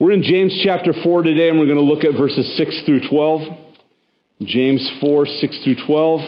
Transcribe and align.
We're 0.00 0.12
in 0.12 0.22
James 0.22 0.56
chapter 0.62 0.92
4 1.02 1.24
today, 1.24 1.48
and 1.48 1.58
we're 1.58 1.66
going 1.66 1.76
to 1.76 1.82
look 1.82 2.04
at 2.04 2.16
verses 2.16 2.56
6 2.56 2.82
through 2.86 3.08
12. 3.10 3.40
James 4.42 4.88
4, 5.00 5.26
6 5.26 5.64
through 5.64 5.86
12. 5.86 6.20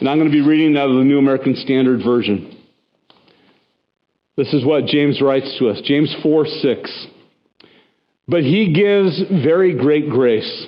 And 0.00 0.08
I'm 0.08 0.16
going 0.18 0.30
to 0.30 0.34
be 0.34 0.40
reading 0.40 0.74
out 0.78 0.88
of 0.88 0.96
the 0.96 1.04
New 1.04 1.18
American 1.18 1.54
Standard 1.56 2.00
Version. 2.02 2.56
This 4.38 4.54
is 4.54 4.64
what 4.64 4.86
James 4.86 5.20
writes 5.20 5.54
to 5.58 5.68
us 5.68 5.78
James 5.84 6.14
4, 6.22 6.46
6. 6.46 7.06
But 8.26 8.44
he 8.44 8.72
gives 8.72 9.20
very 9.42 9.76
great 9.76 10.08
grace. 10.08 10.66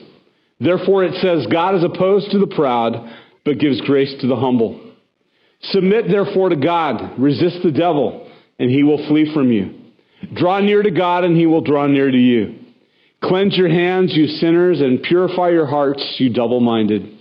Therefore, 0.58 1.02
it 1.04 1.14
says, 1.14 1.46
God 1.50 1.76
is 1.76 1.82
opposed 1.82 2.30
to 2.32 2.38
the 2.38 2.54
proud, 2.54 3.10
but 3.42 3.58
gives 3.58 3.80
grace 3.80 4.14
to 4.20 4.26
the 4.26 4.36
humble. 4.36 4.78
Submit 5.62 6.08
therefore 6.08 6.50
to 6.50 6.56
God, 6.56 7.18
resist 7.18 7.60
the 7.64 7.72
devil, 7.72 8.30
and 8.58 8.70
he 8.70 8.82
will 8.82 9.08
flee 9.08 9.32
from 9.32 9.50
you. 9.50 9.79
Draw 10.34 10.60
near 10.60 10.82
to 10.82 10.90
God, 10.90 11.24
and 11.24 11.36
he 11.36 11.46
will 11.46 11.62
draw 11.62 11.86
near 11.86 12.10
to 12.10 12.18
you. 12.18 12.56
Cleanse 13.22 13.56
your 13.56 13.68
hands, 13.68 14.14
you 14.14 14.26
sinners, 14.26 14.80
and 14.80 15.02
purify 15.02 15.50
your 15.50 15.66
hearts, 15.66 16.16
you 16.18 16.32
double 16.32 16.60
minded. 16.60 17.18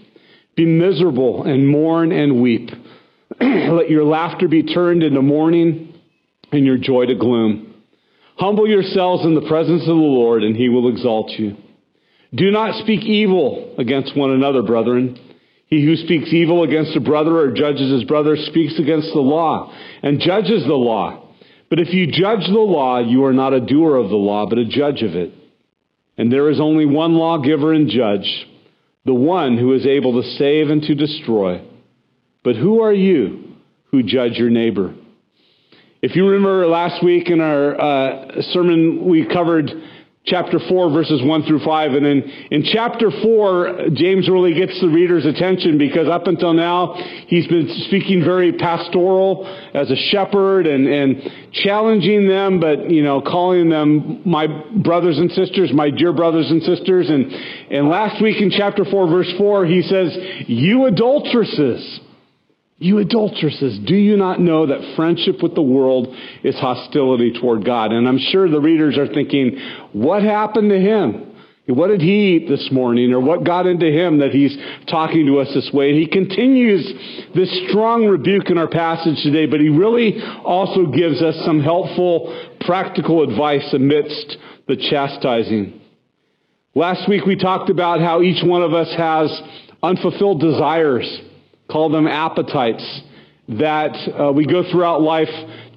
Be 0.56 0.66
miserable 0.66 1.44
and 1.44 1.68
mourn 1.68 2.12
and 2.12 2.42
weep. 2.42 2.70
Let 3.42 3.90
your 3.90 4.04
laughter 4.04 4.48
be 4.48 4.64
turned 4.64 5.04
into 5.04 5.22
mourning 5.22 5.94
and 6.52 6.66
your 6.66 6.78
joy 6.78 7.06
to 7.06 7.16
gloom. 7.16 7.74
Humble 8.38 8.68
yourselves 8.68 9.26
in 9.26 9.36
the 9.36 9.48
presence 9.48 9.82
of 9.82 9.88
the 9.88 9.94
Lord, 9.94 10.44
and 10.44 10.56
he 10.56 10.70
will 10.70 10.90
exalt 10.90 11.32
you. 11.32 11.58
Do 12.34 12.52
not 12.52 12.82
speak 12.84 13.04
evil 13.04 13.76
against 13.78 14.16
one 14.16 14.32
another, 14.32 14.62
brethren. 14.62 15.20
He 15.68 15.86
who 15.86 15.96
speaks 15.96 16.34
evil 16.34 16.64
against 16.64 16.96
a 16.96 17.00
brother 17.00 17.38
or 17.38 17.52
judges 17.52 17.92
his 17.92 18.04
brother 18.04 18.36
speaks 18.38 18.80
against 18.80 19.10
the 19.14 19.20
law 19.20 19.74
and 20.02 20.20
judges 20.20 20.64
the 20.64 20.74
law. 20.74 21.29
But 21.70 21.80
if 21.80 21.94
you 21.94 22.08
judge 22.08 22.46
the 22.48 22.60
law, 22.60 23.00
you 23.00 23.26
are 23.26 23.34
not 23.34 23.54
a 23.54 23.60
doer 23.60 23.96
of 23.98 24.10
the 24.10 24.16
law, 24.16 24.48
but 24.48 24.58
a 24.58 24.66
judge 24.66 25.04
of 25.04 25.16
it. 25.16 25.34
And 26.18 26.32
there 26.32 26.50
is 26.50 26.60
only 26.60 26.86
one 26.86 27.14
lawgiver 27.14 27.74
and 27.74 27.90
judge, 27.90 28.48
the 29.06 29.14
one 29.14 29.58
who 29.58 29.74
is 29.74 29.86
able 29.86 30.22
to 30.22 30.30
save 30.38 30.70
and 30.70 30.82
to 30.84 30.96
destroy. 30.96 31.62
But 32.44 32.56
who 32.56 32.82
are 32.82 32.94
you 32.94 33.56
who 33.92 34.04
judge 34.04 34.34
your 34.34 34.50
neighbor? 34.50 34.94
If 36.02 36.16
you 36.16 36.28
remember 36.28 36.66
last 36.68 37.04
week 37.04 37.30
in 37.30 37.42
our 37.42 37.80
uh, 37.80 38.42
sermon, 38.54 39.06
we 39.06 39.26
covered 39.26 39.70
chapter 40.30 40.60
4, 40.60 40.92
verses 40.92 41.22
1 41.24 41.44
through 41.44 41.64
5. 41.64 41.94
And 41.94 42.06
in, 42.06 42.22
in 42.52 42.64
chapter 42.64 43.12
4, 43.12 43.90
James 43.94 44.30
really 44.30 44.54
gets 44.54 44.80
the 44.80 44.88
reader's 44.88 45.26
attention 45.26 45.78
because 45.78 46.08
up 46.08 46.28
until 46.28 46.54
now, 46.54 46.94
he's 47.28 47.48
been 47.48 47.68
speaking 47.88 48.24
very 48.24 48.54
pastoral 48.54 49.46
as 49.74 49.90
a 49.92 49.96
shepherd 49.96 50.68
and, 50.68 50.88
and 50.88 51.32
challenging 51.52 52.28
them, 52.28 52.60
but, 52.60 52.90
you 52.90 53.04
know, 53.04 53.22
calling 53.22 53.70
them 53.70 54.22
my 54.26 54.48
brothers 54.84 55.18
and 55.18 55.32
sisters, 55.32 55.72
my 55.74 55.90
dear 55.90 56.14
brothers 56.14 56.50
and 56.50 56.62
sisters. 56.64 57.10
And, 57.10 57.32
and 57.72 57.90
last 57.90 58.22
week 58.22 58.42
in 58.42 58.52
chapter 58.52 58.86
4, 58.86 59.08
verse 59.08 59.34
4, 59.38 59.66
he 59.66 59.82
says, 59.82 60.16
You 60.48 60.86
adulteresses. 60.86 62.02
You 62.82 63.00
adulteresses, 63.00 63.78
do 63.86 63.96
you 63.96 64.16
not 64.16 64.40
know 64.40 64.66
that 64.66 64.96
friendship 64.96 65.44
with 65.44 65.54
the 65.54 65.62
world 65.62 66.16
is 66.44 66.56
hostility 66.56 67.34
toward 67.38 67.66
God? 67.66 67.92
And 67.92 68.08
I'm 68.08 68.18
sure 68.18 68.50
the 68.50 68.62
readers 68.62 68.98
are 68.98 69.08
thinking, 69.08 69.60
what 69.92 70.24
happened 70.24 70.70
to 70.70 70.80
him? 70.80 71.26
What 71.68 71.90
did 71.90 72.00
he 72.00 72.38
eat 72.38 72.48
this 72.48 72.70
morning? 72.72 73.12
Or 73.12 73.20
what 73.20 73.44
got 73.44 73.68
into 73.68 73.86
him 73.86 74.20
that 74.20 74.32
he's 74.32 74.58
talking 74.88 75.26
to 75.26 75.40
us 75.40 75.54
this 75.54 75.70
way? 75.74 75.90
And 75.90 76.00
he 76.00 76.08
continues 76.08 76.86
this 77.36 77.52
strong 77.68 78.06
rebuke 78.06 78.50
in 78.50 78.58
our 78.58 78.70
passage 78.70 79.22
today, 79.24 79.46
but 79.46 79.60
he 79.60 79.68
really 79.68 80.20
also 80.46 80.86
gives 80.86 81.22
us 81.22 81.36
some 81.44 81.60
helpful, 81.60 82.34
practical 82.62 83.24
advice 83.24 83.74
amidst 83.74 84.38
the 84.70 84.78
chastising. 84.78 85.82
Last 86.76 87.10
week 87.10 87.26
we 87.26 87.36
talked 87.36 87.70
about 87.70 88.00
how 88.00 88.22
each 88.22 88.42
one 88.42 88.62
of 88.62 88.74
us 88.74 88.92
has 88.96 89.42
unfulfilled 89.84 90.40
desires 90.40 91.24
call 91.72 91.90
them 91.90 92.08
appetites, 92.08 93.02
that 93.50 93.96
uh, 94.20 94.32
we 94.32 94.46
go 94.46 94.64
throughout 94.72 95.02
life 95.02 95.30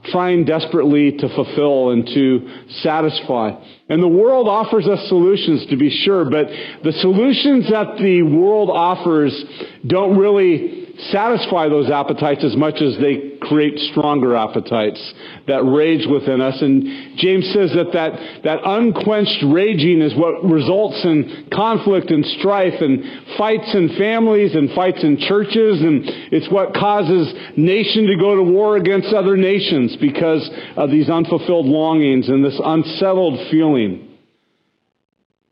trying 0.06 0.44
desperately 0.44 1.12
to 1.12 1.28
fulfill 1.34 1.90
and 1.90 2.06
to 2.06 2.66
satisfy. 2.82 3.52
And 3.88 4.02
the 4.02 4.08
world 4.08 4.48
offers 4.48 4.86
us 4.88 5.08
solutions 5.08 5.66
to 5.70 5.76
be 5.76 5.90
sure, 6.04 6.24
but 6.24 6.48
the 6.82 6.92
solutions 7.00 7.70
that 7.70 7.98
the 7.98 8.22
world 8.22 8.68
offers 8.70 9.44
don't 9.86 10.18
really 10.18 10.81
satisfy 11.10 11.68
those 11.68 11.90
appetites 11.90 12.44
as 12.44 12.56
much 12.56 12.80
as 12.80 12.96
they 12.98 13.38
create 13.40 13.78
stronger 13.90 14.36
appetites 14.36 15.00
that 15.46 15.64
rage 15.64 16.06
within 16.06 16.40
us. 16.40 16.60
And 16.60 17.16
James 17.16 17.46
says 17.52 17.72
that 17.74 17.92
that, 17.92 18.42
that 18.44 18.60
unquenched 18.64 19.44
raging 19.50 20.00
is 20.00 20.14
what 20.14 20.44
results 20.44 21.04
in 21.04 21.48
conflict 21.52 22.10
and 22.10 22.24
strife 22.38 22.80
and 22.80 23.36
fights 23.36 23.74
in 23.74 23.96
families 23.98 24.54
and 24.54 24.70
fights 24.72 25.02
in 25.02 25.18
churches. 25.18 25.80
And 25.80 26.02
it's 26.30 26.50
what 26.50 26.74
causes 26.74 27.32
nation 27.56 28.06
to 28.06 28.16
go 28.16 28.36
to 28.36 28.42
war 28.42 28.76
against 28.76 29.12
other 29.12 29.36
nations 29.36 29.96
because 30.00 30.48
of 30.76 30.90
these 30.90 31.08
unfulfilled 31.08 31.66
longings 31.66 32.28
and 32.28 32.44
this 32.44 32.60
unsettled 32.62 33.50
feeling. 33.50 34.08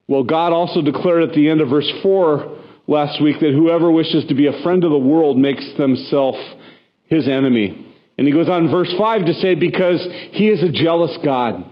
Well, 0.06 0.24
God 0.24 0.52
also 0.52 0.82
declared 0.82 1.22
at 1.22 1.34
the 1.34 1.48
end 1.48 1.60
of 1.60 1.68
verse 1.68 1.90
4 2.02 2.59
last 2.90 3.22
week 3.22 3.38
that 3.40 3.52
whoever 3.52 3.90
wishes 3.90 4.26
to 4.26 4.34
be 4.34 4.48
a 4.48 4.62
friend 4.62 4.82
of 4.84 4.90
the 4.90 4.98
world 4.98 5.38
makes 5.38 5.64
themselves 5.78 6.38
his 7.04 7.28
enemy. 7.28 7.86
And 8.18 8.26
he 8.26 8.32
goes 8.32 8.48
on 8.48 8.66
in 8.66 8.70
verse 8.70 8.92
5 8.98 9.26
to 9.26 9.34
say, 9.34 9.54
because 9.54 10.06
he 10.32 10.48
is 10.48 10.62
a 10.62 10.70
jealous 10.70 11.16
God. 11.24 11.64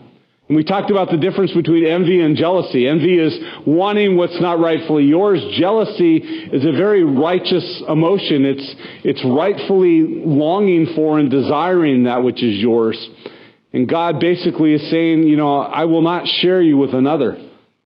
And 0.49 0.57
we 0.57 0.65
talked 0.65 0.91
about 0.91 1.11
the 1.11 1.19
difference 1.19 1.53
between 1.53 1.85
envy 1.85 2.23
and 2.23 2.37
jealousy. 2.37 2.89
Envy 2.89 3.19
is 3.19 3.37
wanting 3.67 4.17
what's 4.17 4.41
not 4.41 4.59
rightfully 4.61 5.05
yours. 5.05 5.45
Jealousy 5.59 6.17
is 6.17 6.65
a 6.65 6.73
very 6.73 7.05
righteous 7.05 7.83
emotion. 7.87 8.47
It's, 8.47 8.75
it's 9.05 9.23
rightfully 9.27 10.23
longing 10.25 10.95
for 10.95 11.19
and 11.19 11.31
desiring 11.31 12.05
that 12.05 12.23
which 12.23 12.43
is 12.43 12.57
yours. 12.59 12.97
And 13.75 13.87
God 13.87 14.21
basically 14.21 14.73
is 14.73 14.91
saying, 14.91 15.25
you 15.25 15.37
know, 15.37 15.59
I 15.59 15.85
will 15.85 16.01
not 16.01 16.27
share 16.27 16.63
you 16.63 16.79
with 16.79 16.95
another. 16.95 17.37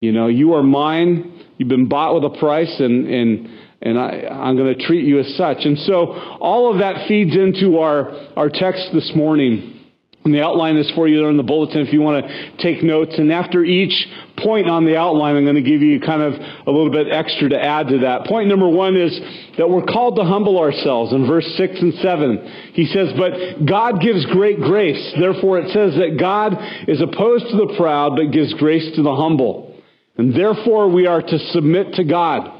You 0.01 0.11
know, 0.11 0.27
you 0.27 0.53
are 0.53 0.61
mine. 0.61 1.40
You've 1.61 1.67
been 1.67 1.87
bought 1.87 2.15
with 2.15 2.23
a 2.23 2.39
price, 2.39 2.73
and, 2.79 3.05
and, 3.07 3.47
and 3.83 3.99
I, 3.99 4.25
I'm 4.31 4.57
going 4.57 4.75
to 4.75 4.83
treat 4.83 5.05
you 5.05 5.19
as 5.19 5.27
such. 5.37 5.57
And 5.63 5.77
so 5.77 6.07
all 6.41 6.73
of 6.73 6.79
that 6.79 7.07
feeds 7.07 7.35
into 7.35 7.77
our, 7.77 8.09
our 8.35 8.49
text 8.49 8.89
this 8.95 9.11
morning. 9.13 9.79
And 10.25 10.33
the 10.33 10.41
outline 10.41 10.77
is 10.77 10.89
for 10.95 11.07
you 11.07 11.19
there 11.19 11.29
in 11.29 11.37
the 11.37 11.43
bulletin 11.43 11.81
if 11.81 11.93
you 11.93 12.01
want 12.01 12.25
to 12.25 12.57
take 12.57 12.81
notes. 12.81 13.13
And 13.19 13.31
after 13.31 13.63
each 13.63 13.93
point 14.37 14.71
on 14.71 14.85
the 14.85 14.97
outline, 14.97 15.35
I'm 15.35 15.43
going 15.43 15.53
to 15.53 15.61
give 15.61 15.83
you 15.83 15.99
kind 15.99 16.23
of 16.23 16.33
a 16.33 16.71
little 16.71 16.89
bit 16.89 17.11
extra 17.11 17.49
to 17.49 17.63
add 17.63 17.89
to 17.89 17.99
that. 17.99 18.25
Point 18.25 18.49
number 18.49 18.67
one 18.67 18.97
is 18.97 19.15
that 19.59 19.69
we're 19.69 19.85
called 19.85 20.15
to 20.15 20.23
humble 20.23 20.57
ourselves. 20.57 21.13
In 21.13 21.27
verse 21.27 21.45
6 21.57 21.79
and 21.79 21.93
7, 21.93 22.71
he 22.73 22.87
says, 22.87 23.13
But 23.15 23.67
God 23.67 24.01
gives 24.01 24.25
great 24.25 24.57
grace. 24.57 25.13
Therefore, 25.19 25.59
it 25.59 25.69
says 25.73 25.93
that 25.99 26.17
God 26.19 26.57
is 26.87 27.01
opposed 27.01 27.45
to 27.51 27.57
the 27.57 27.75
proud, 27.77 28.15
but 28.15 28.31
gives 28.31 28.51
grace 28.55 28.95
to 28.95 29.03
the 29.03 29.15
humble. 29.15 29.70
And 30.17 30.35
therefore, 30.35 30.89
we 30.89 31.07
are 31.07 31.21
to 31.21 31.39
submit 31.51 31.93
to 31.93 32.03
God. 32.03 32.59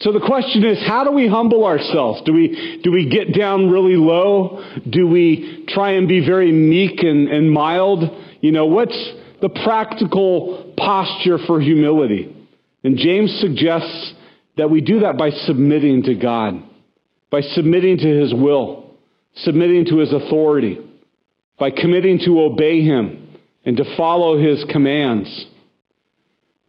So 0.00 0.12
the 0.12 0.20
question 0.20 0.64
is, 0.64 0.78
how 0.86 1.04
do 1.04 1.10
we 1.10 1.26
humble 1.26 1.64
ourselves? 1.64 2.22
Do 2.24 2.32
we, 2.32 2.80
do 2.84 2.92
we 2.92 3.08
get 3.08 3.34
down 3.36 3.68
really 3.68 3.96
low? 3.96 4.64
Do 4.88 5.08
we 5.08 5.64
try 5.68 5.92
and 5.92 6.06
be 6.06 6.24
very 6.24 6.52
meek 6.52 7.02
and, 7.02 7.28
and 7.28 7.50
mild? 7.50 8.04
You 8.40 8.52
know, 8.52 8.66
what's 8.66 8.96
the 9.40 9.48
practical 9.48 10.72
posture 10.76 11.38
for 11.46 11.60
humility? 11.60 12.34
And 12.84 12.96
James 12.96 13.40
suggests 13.40 14.14
that 14.56 14.70
we 14.70 14.80
do 14.80 15.00
that 15.00 15.18
by 15.18 15.30
submitting 15.30 16.04
to 16.04 16.14
God, 16.14 16.62
by 17.30 17.40
submitting 17.40 17.98
to 17.98 18.20
His 18.20 18.32
will, 18.32 18.94
submitting 19.34 19.86
to 19.86 19.98
His 19.98 20.12
authority, 20.12 20.78
by 21.58 21.70
committing 21.70 22.20
to 22.20 22.40
obey 22.40 22.82
Him 22.82 23.36
and 23.64 23.76
to 23.76 23.96
follow 23.96 24.38
His 24.38 24.64
commands. 24.70 25.46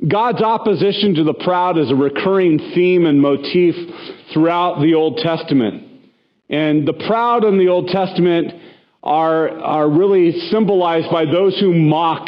God's 0.07 0.42
opposition 0.42 1.16
to 1.16 1.25
the 1.25 1.34
proud 1.34 1.78
is 1.78 1.92
a 1.92 1.96
recurring 1.96 2.57
theme 2.74 3.06
and 3.06 3.22
motif 3.22 3.75
throughout 4.34 4.81
the 4.81 4.94
Old 4.94 5.18
Testament. 5.18 5.84
And 6.50 6.88
the 6.88 6.94
proud 6.94 7.44
in 7.44 7.57
the 7.57 7.68
Old 7.68 7.90
Testament 7.90 8.54
are, 9.04 9.50
are 9.50 9.90
really 9.90 10.31
symbolized 10.51 11.12
by 11.12 11.25
those 11.25 11.60
who 11.60 11.74
mock 11.74 12.28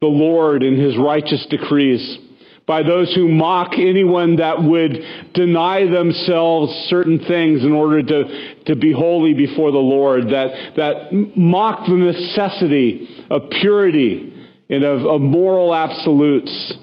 the 0.00 0.06
Lord 0.06 0.62
and 0.62 0.80
his 0.80 0.96
righteous 0.96 1.46
decrees, 1.50 2.18
by 2.66 2.82
those 2.82 3.14
who 3.14 3.28
mock 3.28 3.72
anyone 3.74 4.36
that 4.36 4.62
would 4.62 4.98
deny 5.34 5.84
themselves 5.84 6.72
certain 6.88 7.18
things 7.18 7.62
in 7.62 7.72
order 7.72 8.02
to, 8.02 8.64
to 8.64 8.74
be 8.74 8.92
holy 8.92 9.34
before 9.34 9.70
the 9.70 9.78
Lord, 9.78 10.30
that, 10.30 10.72
that 10.76 11.12
mock 11.36 11.86
the 11.86 11.94
necessity 11.94 13.26
of 13.30 13.50
purity 13.50 14.32
and 14.70 14.82
of, 14.82 15.04
of 15.04 15.20
moral 15.20 15.74
absolutes. 15.74 16.78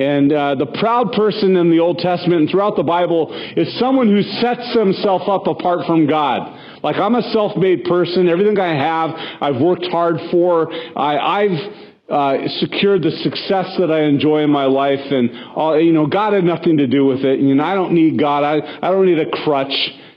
And 0.00 0.32
uh, 0.32 0.54
the 0.54 0.64
proud 0.80 1.12
person 1.12 1.56
in 1.56 1.70
the 1.70 1.78
Old 1.78 1.98
Testament 1.98 2.40
and 2.40 2.50
throughout 2.50 2.74
the 2.74 2.82
Bible 2.82 3.28
is 3.54 3.78
someone 3.78 4.08
who 4.08 4.22
sets 4.40 4.72
himself 4.72 5.28
up 5.28 5.46
apart 5.46 5.86
from 5.86 6.06
God. 6.06 6.80
Like, 6.82 6.96
I'm 6.96 7.14
a 7.14 7.22
self 7.32 7.54
made 7.58 7.84
person. 7.84 8.26
Everything 8.26 8.58
I 8.58 8.74
have, 8.74 9.10
I've 9.42 9.60
worked 9.60 9.84
hard 9.90 10.16
for. 10.30 10.72
I, 10.72 11.42
have 11.42 11.72
uh, 12.08 12.48
secured 12.60 13.02
the 13.02 13.10
success 13.10 13.76
that 13.78 13.90
I 13.90 14.04
enjoy 14.04 14.38
in 14.38 14.50
my 14.50 14.64
life, 14.64 15.04
and 15.10 15.30
all, 15.54 15.78
you 15.78 15.92
know, 15.92 16.06
God 16.06 16.32
had 16.32 16.44
nothing 16.44 16.78
to 16.78 16.86
do 16.86 17.04
with 17.04 17.20
it. 17.20 17.38
And 17.38 17.46
you 17.46 17.54
know, 17.54 17.64
I 17.64 17.74
don't 17.74 17.92
need 17.92 18.18
God. 18.18 18.42
I, 18.42 18.78
I 18.78 18.90
don't 18.90 19.04
need 19.04 19.18
a 19.18 19.30
crutch. 19.30 19.74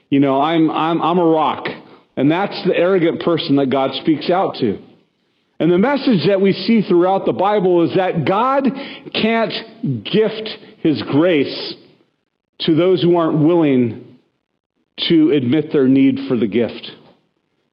You 0.10 0.22
know, 0.22 0.40
I'm, 0.40 0.72
I'm, 0.72 1.02
I'm 1.02 1.20
a 1.20 1.26
rock. 1.26 1.68
And 2.16 2.32
that's 2.32 2.56
the 2.66 2.74
arrogant 2.74 3.22
person 3.22 3.58
that 3.58 3.70
God 3.70 3.92
speaks 4.02 4.30
out 4.30 4.56
to. 4.62 4.80
And 5.60 5.72
the 5.72 5.78
message 5.78 6.28
that 6.28 6.42
we 6.42 6.54
see 6.54 6.82
throughout 6.82 7.26
the 7.26 7.34
Bible 7.34 7.84
is 7.84 7.96
that 7.96 8.26
God 8.26 8.66
can't 9.14 10.04
gift 10.04 10.50
His 10.80 11.02
grace 11.04 11.76
to 12.62 12.76
those 12.76 13.02
who 13.02 13.16
aren't 13.18 13.40
willing 13.40 14.20
to 15.10 15.32
admit 15.32 15.72
their 15.72 15.88
need 15.88 16.28
for 16.28 16.38
the 16.38 16.48
gift. 16.48 16.92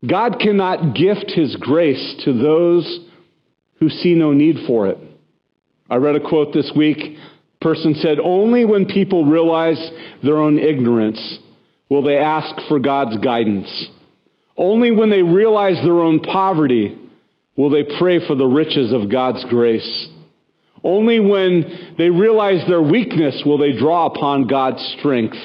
God 0.07 0.39
cannot 0.41 0.95
gift 0.95 1.31
His 1.35 1.57
grace 1.57 2.23
to 2.25 2.33
those 2.33 3.01
who 3.79 3.89
see 3.89 4.15
no 4.15 4.33
need 4.33 4.67
for 4.67 4.89
it. 4.89 4.99
I 5.89 5.97
read 5.97 6.17
a 6.17 6.21
quote 6.21 6.53
this 6.53 6.71
week. 6.77 6.99
A 6.99 7.65
person 7.65 7.95
said, 7.97 8.19
Only 8.21 8.65
when 8.65 8.87
people 8.87 9.25
realize 9.25 9.91
their 10.23 10.37
own 10.37 10.59
ignorance 10.59 11.39
will 11.89 12.03
they 12.03 12.17
ask 12.17 12.55
for 12.69 12.79
God's 12.79 13.17
guidance. 13.19 13.89
Only 14.57 14.91
when 14.93 15.11
they 15.11 15.23
realize 15.23 15.83
their 15.83 16.01
own 16.01 16.21
poverty 16.21 16.97
will 17.57 17.71
they 17.71 17.85
pray 17.99 18.27
for 18.27 18.35
the 18.35 18.47
riches 18.47 18.93
of 18.93 19.11
God's 19.11 19.45
grace. 19.49 20.09
Only 20.83 21.21
when 21.21 21.95
they 21.99 22.09
realize 22.09 22.67
their 22.67 22.83
weakness 22.83 23.43
will 23.45 23.59
they 23.59 23.73
draw 23.79 24.07
upon 24.07 24.47
God's 24.47 24.83
strength. 24.99 25.37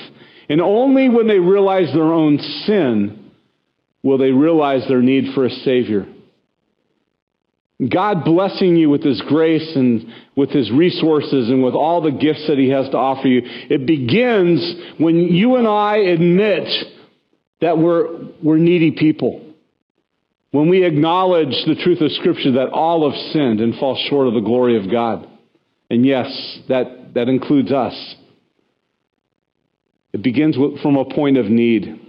And 0.48 0.62
only 0.62 1.10
when 1.10 1.28
they 1.28 1.40
realize 1.40 1.92
their 1.94 2.14
own 2.14 2.38
sin 2.66 3.32
will 4.04 4.18
they 4.18 4.32
realize 4.32 4.88
their 4.88 5.02
need 5.02 5.34
for 5.34 5.46
a 5.46 5.50
Savior. 5.50 6.08
God 7.90 8.24
blessing 8.24 8.78
you 8.78 8.90
with 8.90 9.04
His 9.04 9.22
grace 9.28 9.76
and 9.76 10.06
with 10.36 10.52
His 10.52 10.72
resources 10.72 11.50
and 11.50 11.62
with 11.62 11.74
all 11.74 12.02
the 12.02 12.12
gifts 12.12 12.46
that 12.48 12.58
He 12.58 12.70
has 12.70 12.88
to 12.90 12.98
offer 12.98 13.28
you, 13.28 13.42
it 13.44 13.86
begins 13.86 14.76
when 14.98 15.18
you 15.18 15.56
and 15.56 15.68
I 15.68 15.98
admit 15.98 16.70
that 17.60 17.78
we're, 17.78 18.28
we're 18.42 18.58
needy 18.58 18.92
people. 18.92 19.45
When 20.56 20.70
we 20.70 20.86
acknowledge 20.86 21.54
the 21.68 21.76
truth 21.76 22.00
of 22.00 22.10
Scripture 22.14 22.54
that 22.54 22.70
all 22.70 23.12
have 23.12 23.20
sinned 23.34 23.60
and 23.60 23.76
fall 23.76 24.02
short 24.10 24.30
of 24.30 24.36
the 24.36 24.40
glory 24.40 24.78
of 24.82 24.90
God. 24.90 25.28
And 25.90 26.06
yes, 26.06 26.60
that, 26.70 27.14
that 27.14 27.28
includes 27.28 27.74
us. 27.74 28.16
It 30.14 30.24
begins 30.24 30.58
with, 30.58 30.80
from 30.80 30.96
a 30.96 31.14
point 31.14 31.36
of 31.36 31.48
need. 31.48 32.00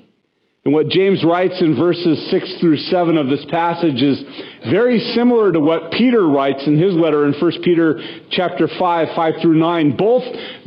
And 0.64 0.72
what 0.72 0.86
James 0.90 1.24
writes 1.24 1.60
in 1.60 1.74
verses 1.74 2.30
6 2.30 2.60
through 2.60 2.76
7 2.76 3.18
of 3.18 3.26
this 3.26 3.44
passage 3.50 4.00
is 4.00 4.22
very 4.70 5.00
similar 5.16 5.50
to 5.50 5.58
what 5.58 5.90
Peter 5.90 6.28
writes 6.28 6.68
in 6.68 6.78
his 6.78 6.94
letter 6.94 7.26
in 7.26 7.32
1 7.32 7.52
Peter 7.64 7.98
chapter 8.30 8.68
5, 8.78 9.08
5 9.16 9.34
through 9.42 9.58
9. 9.58 9.96
Both 9.96 10.22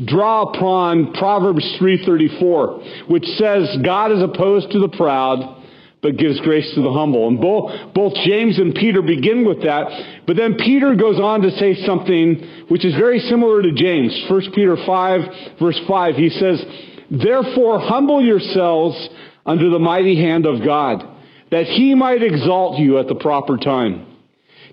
draw 0.06 0.50
upon 0.50 1.14
Proverbs 1.14 1.64
3.34, 1.80 3.10
which 3.10 3.26
says, 3.38 3.78
God 3.86 4.12
is 4.12 4.22
opposed 4.22 4.70
to 4.72 4.80
the 4.80 4.90
proud, 4.90 5.59
but 6.02 6.18
gives 6.18 6.40
grace 6.42 6.72
to 6.76 6.82
the 6.82 6.92
humble. 6.92 7.28
And 7.28 7.42
both, 7.42 7.94
both 7.94 8.14
James 8.26 8.58
and 8.58 8.74
Peter 8.74 9.02
begin 9.02 9.46
with 9.46 9.64
that. 9.64 10.24
But 10.26 10.38
then 10.38 10.56
Peter 10.56 10.96
goes 10.96 11.20
on 11.20 11.42
to 11.42 11.52
say 11.52 11.76
something 11.86 12.66
which 12.70 12.86
is 12.86 12.96
very 12.96 13.20
similar 13.20 13.62
to 13.62 13.72
James. 13.74 14.26
1 14.30 14.52
Peter 14.54 14.78
5, 14.86 15.22
verse 15.60 15.80
5, 15.88 16.16
he 16.16 16.30
says, 16.30 16.64
Therefore 17.12 17.80
humble 17.80 18.24
yourselves 18.24 19.10
under 19.46 19.70
the 19.70 19.80
mighty 19.80 20.16
hand 20.16 20.46
of 20.46 20.64
God, 20.64 21.04
that 21.52 21.66
he 21.66 21.96
might 21.96 22.24
exalt 22.24 22.80
you 22.80 23.00
at 23.00 23.08
the 23.08 23.16
proper 23.16 23.58
time, 23.58 24.06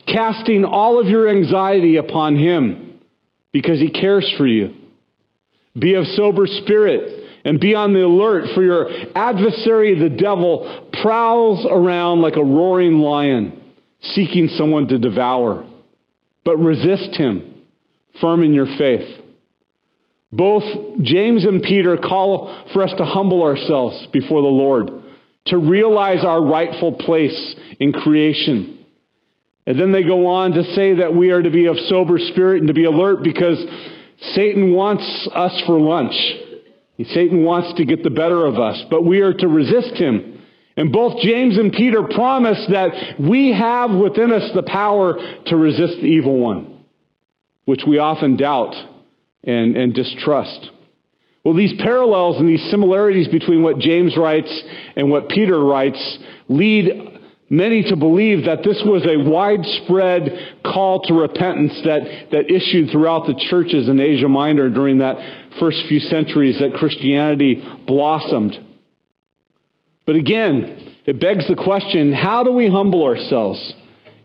casting 0.06 0.64
all 0.64 1.00
of 1.00 1.06
your 1.06 1.29
anxiety 1.29 1.96
upon 1.96 2.37
him, 2.37 3.00
because 3.52 3.81
he 3.81 3.90
cares 3.90 4.31
for 4.37 4.46
you. 4.46 4.75
Be 5.79 5.94
of 5.94 6.06
sober 6.08 6.46
spirit 6.46 7.25
and 7.46 7.60
be 7.60 7.76
on 7.76 7.93
the 7.93 8.04
alert, 8.04 8.48
for 8.56 8.62
your 8.64 8.88
adversary, 9.14 9.96
the 9.96 10.10
devil, 10.10 10.90
prowls 11.00 11.64
around 11.70 12.20
like 12.20 12.34
a 12.34 12.43
roaring 12.43 12.98
lion, 12.98 13.62
seeking 14.00 14.48
someone 14.48 14.88
to 14.88 14.98
devour. 14.98 15.64
But 16.44 16.56
resist 16.56 17.14
him, 17.14 17.62
firm 18.20 18.43
in 18.43 18.52
your 18.52 18.66
faith. 18.76 19.22
Both 20.32 20.64
James 21.02 21.44
and 21.44 21.62
Peter 21.62 21.96
call 21.96 22.69
for 22.72 22.82
us 22.82 22.93
to 22.98 23.04
humble 23.04 23.44
ourselves 23.44 24.08
before 24.12 24.43
the 24.43 24.48
Lord, 24.48 24.90
to 25.46 25.56
realize 25.56 26.25
our 26.25 26.44
rightful 26.44 26.94
place 26.94 27.54
in 27.78 27.93
creation. 27.93 28.84
And 29.69 29.78
then 29.78 29.93
they 29.93 30.02
go 30.02 30.26
on 30.26 30.50
to 30.50 30.64
say 30.75 30.96
that 30.96 31.14
we 31.14 31.31
are 31.31 31.43
to 31.43 31.50
be 31.50 31.66
of 31.66 31.76
sober 31.88 32.19
spirit 32.19 32.58
and 32.58 32.66
to 32.66 32.75
be 32.75 32.87
alert 32.87 33.22
because 33.22 33.64
Satan 34.34 34.72
wants 34.72 35.28
us 35.32 35.62
for 35.64 35.78
lunch. 35.78 36.14
Satan 37.04 37.44
wants 37.44 37.76
to 37.76 37.84
get 37.84 38.02
the 38.02 38.10
better 38.10 38.46
of 38.46 38.58
us, 38.58 38.82
but 38.90 39.04
we 39.04 39.20
are 39.20 39.34
to 39.34 39.48
resist 39.48 39.94
him. 39.94 40.43
And 40.76 40.93
both 40.93 41.20
James 41.20 41.58
and 41.58 41.72
Peter 41.72 42.02
promise 42.02 42.64
that 42.70 43.19
we 43.19 43.52
have 43.52 43.90
within 43.90 44.32
us 44.32 44.50
the 44.54 44.62
power 44.62 45.14
to 45.46 45.56
resist 45.56 45.96
the 46.00 46.06
evil 46.06 46.38
one, 46.38 46.84
which 47.64 47.82
we 47.87 47.98
often 47.98 48.37
doubt 48.37 48.75
and, 49.44 49.76
and 49.76 49.94
distrust. 49.94 50.70
Well, 51.44 51.54
these 51.54 51.75
parallels 51.78 52.38
and 52.38 52.48
these 52.48 52.70
similarities 52.70 53.28
between 53.28 53.62
what 53.62 53.78
James 53.78 54.16
writes 54.16 54.62
and 54.96 55.10
what 55.10 55.28
Peter 55.28 55.58
writes 55.62 56.19
lead 56.48 57.20
many 57.48 57.84
to 57.84 57.96
believe 57.96 58.44
that 58.46 58.64
this 58.64 58.82
was 58.84 59.06
a 59.06 59.16
widespread 59.16 60.56
call 60.64 61.02
to 61.02 61.14
repentance 61.14 61.72
that, 61.84 62.31
that 62.32 62.50
issued 62.50 62.90
throughout 62.90 63.26
the 63.26 63.40
churches 63.48 63.88
in 63.88 64.00
Asia 64.00 64.28
Minor 64.28 64.69
during 64.69 64.98
that 64.98 65.45
first 65.58 65.85
few 65.88 66.00
centuries 66.00 66.58
that 66.61 66.75
Christianity 66.75 67.62
blossomed. 67.87 68.58
But 70.06 70.17
again, 70.17 70.94
it 71.05 71.20
begs 71.20 71.47
the 71.49 71.56
question 71.56 72.12
how 72.12 72.44
do 72.44 72.53
we 72.53 72.69
humble 72.69 73.05
ourselves? 73.05 73.75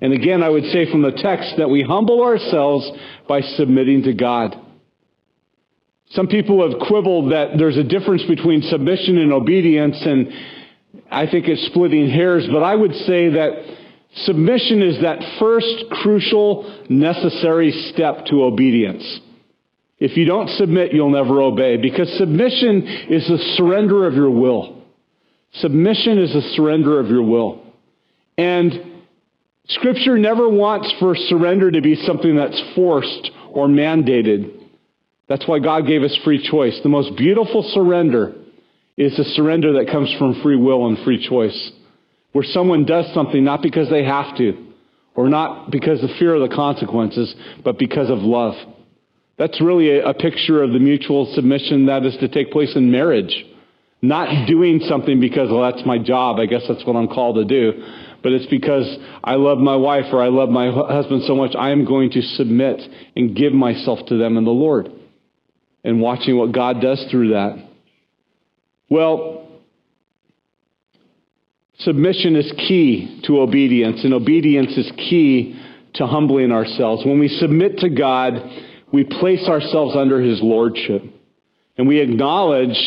And 0.01 0.13
again, 0.13 0.42
I 0.42 0.50
would 0.50 0.66
say 0.66 0.89
from 0.92 1.04
the 1.04 1.12
text 1.12 1.56
that 1.57 1.69
we 1.69 1.83
humble 1.83 2.24
ourselves 2.24 2.89
by 3.28 3.42
submitting 3.42 4.04
to 4.04 4.13
God. 4.13 4.56
Some 6.12 6.28
people 6.28 6.68
have 6.68 6.80
quibbled 6.88 7.31
that 7.31 7.57
there's 7.57 7.78
a 7.78 7.83
difference 7.83 8.24
between 8.24 8.63
submission 8.63 9.18
and 9.18 9.31
obedience, 9.31 9.95
and 10.01 10.28
I 11.10 11.28
think 11.28 11.48
it's 11.48 11.66
splitting 11.68 12.10
hairs, 12.10 12.48
but 12.51 12.63
I 12.63 12.75
would 12.75 12.94
say 12.94 13.30
that 13.30 13.51
submission 14.25 14.81
is 14.81 15.01
that 15.04 15.19
first 15.39 15.86
crucial, 16.01 16.86
necessary 16.89 17.72
step 17.94 18.25
to 18.25 18.44
obedience. 18.44 19.22
If 20.01 20.18
you 20.18 20.25
don't 20.25 20.49
submit, 20.49 20.94
you'll 20.94 21.11
never 21.11 21.40
obey, 21.44 21.78
because 21.78 22.11
submission 22.18 22.81
is 23.07 23.28
the 23.28 23.37
surrender 23.56 24.07
of 24.07 24.16
your 24.16 24.31
will. 24.31 24.81
Submission 25.54 26.18
is 26.18 26.33
the 26.33 26.42
surrender 26.56 26.99
of 26.99 27.07
your 27.07 27.21
will. 27.21 27.64
And 28.35 29.04
Scripture 29.68 30.18
never 30.18 30.49
wants 30.49 30.92
for 30.99 31.16
surrender 31.16 31.69
to 31.69 31.81
be 31.81 31.95
something 31.95 32.35
that's 32.35 32.59
forced 32.73 33.30
or 33.52 33.68
mandated. 33.68 34.52
That's 35.30 35.47
why 35.47 35.59
God 35.59 35.85
gave 35.85 36.02
us 36.02 36.18
free 36.25 36.42
choice. 36.49 36.80
The 36.81 36.90
most 36.90 37.16
beautiful 37.16 37.61
surrender 37.71 38.33
is 38.97 39.16
the 39.18 39.23
surrender 39.23 39.73
that 39.73 39.92
comes 39.92 40.11
from 40.18 40.42
free 40.42 40.57
will 40.57 40.87
and 40.87 40.97
free 41.06 41.23
choice, 41.30 41.71
where 42.31 42.44
someone 42.44 42.85
does 42.85 43.06
something 43.14 43.44
not 43.44 43.61
because 43.61 43.87
they 43.92 44.04
have 44.04 44.35
to, 44.37 44.73
or 45.14 45.30
not 45.30 45.69
because 45.69 46.04
of 46.04 46.09
fear 46.18 46.33
of 46.33 46.49
the 46.49 46.56
consequences, 46.56 47.35
but 47.64 47.78
because 47.78 48.09
of 48.09 48.18
love. 48.18 48.56
That's 49.42 49.60
really 49.60 49.90
a, 49.90 50.10
a 50.10 50.14
picture 50.14 50.62
of 50.62 50.71
the 50.71 50.78
mutual 50.78 51.33
submission 51.33 51.88
that 51.88 52.06
is 52.06 52.16
to 52.18 52.28
take 52.28 52.52
place 52.52 52.76
in 52.76 52.92
marriage. 52.92 53.44
Not 54.00 54.48
doing 54.48 54.81
something 54.81 55.19
because, 55.19 55.50
well, 55.50 55.64
that's 55.71 55.83
my 55.83 55.98
job. 55.98 56.38
I 56.38 56.45
guess 56.45 56.62
that's 56.68 56.86
what 56.86 56.95
I'm 56.95 57.07
called 57.07 57.38
to 57.38 57.45
do. 57.45 57.83
But 58.21 58.33
it's 58.33 58.45
because 58.45 58.86
I 59.24 59.38
love 59.38 59.57
my 59.57 59.76
wife 59.76 60.06
or 60.14 60.21
I 60.21 60.28
love 60.28 60.50
my 60.50 60.69
husband 60.69 61.24
so 61.24 61.36
much, 61.36 61.56
I 61.57 61.71
am 61.71 61.86
going 61.86 62.12
to 62.12 62.21
submit 62.21 62.81
and 63.16 63.36
give 63.36 63.52
myself 63.52 64.06
to 64.10 64.18
them 64.19 64.38
in 64.38 64.45
the 64.45 64.52
Lord 64.52 64.92
and 65.83 66.00
watching 66.00 66.38
what 66.38 66.52
God 66.52 66.80
does 66.80 67.04
through 67.10 67.30
that. 67.30 67.68
Well, 68.92 69.48
submission 71.80 72.36
is 72.36 72.54
key 72.60 73.21
to 73.24 73.40
obedience, 73.40 74.04
and 74.04 74.14
obedience 74.14 74.78
is 74.78 74.92
key 74.98 75.60
to 75.95 76.06
humbling 76.06 76.52
ourselves. 76.52 77.04
When 77.04 77.19
we 77.19 77.28
submit 77.28 77.80
to 77.80 77.90
God, 77.90 78.33
we 78.92 79.04
place 79.04 79.48
ourselves 79.48 79.95
under 79.95 80.21
His 80.21 80.42
Lordship. 80.42 81.04
And 81.78 81.88
we 81.88 82.00
acknowledge 82.00 82.78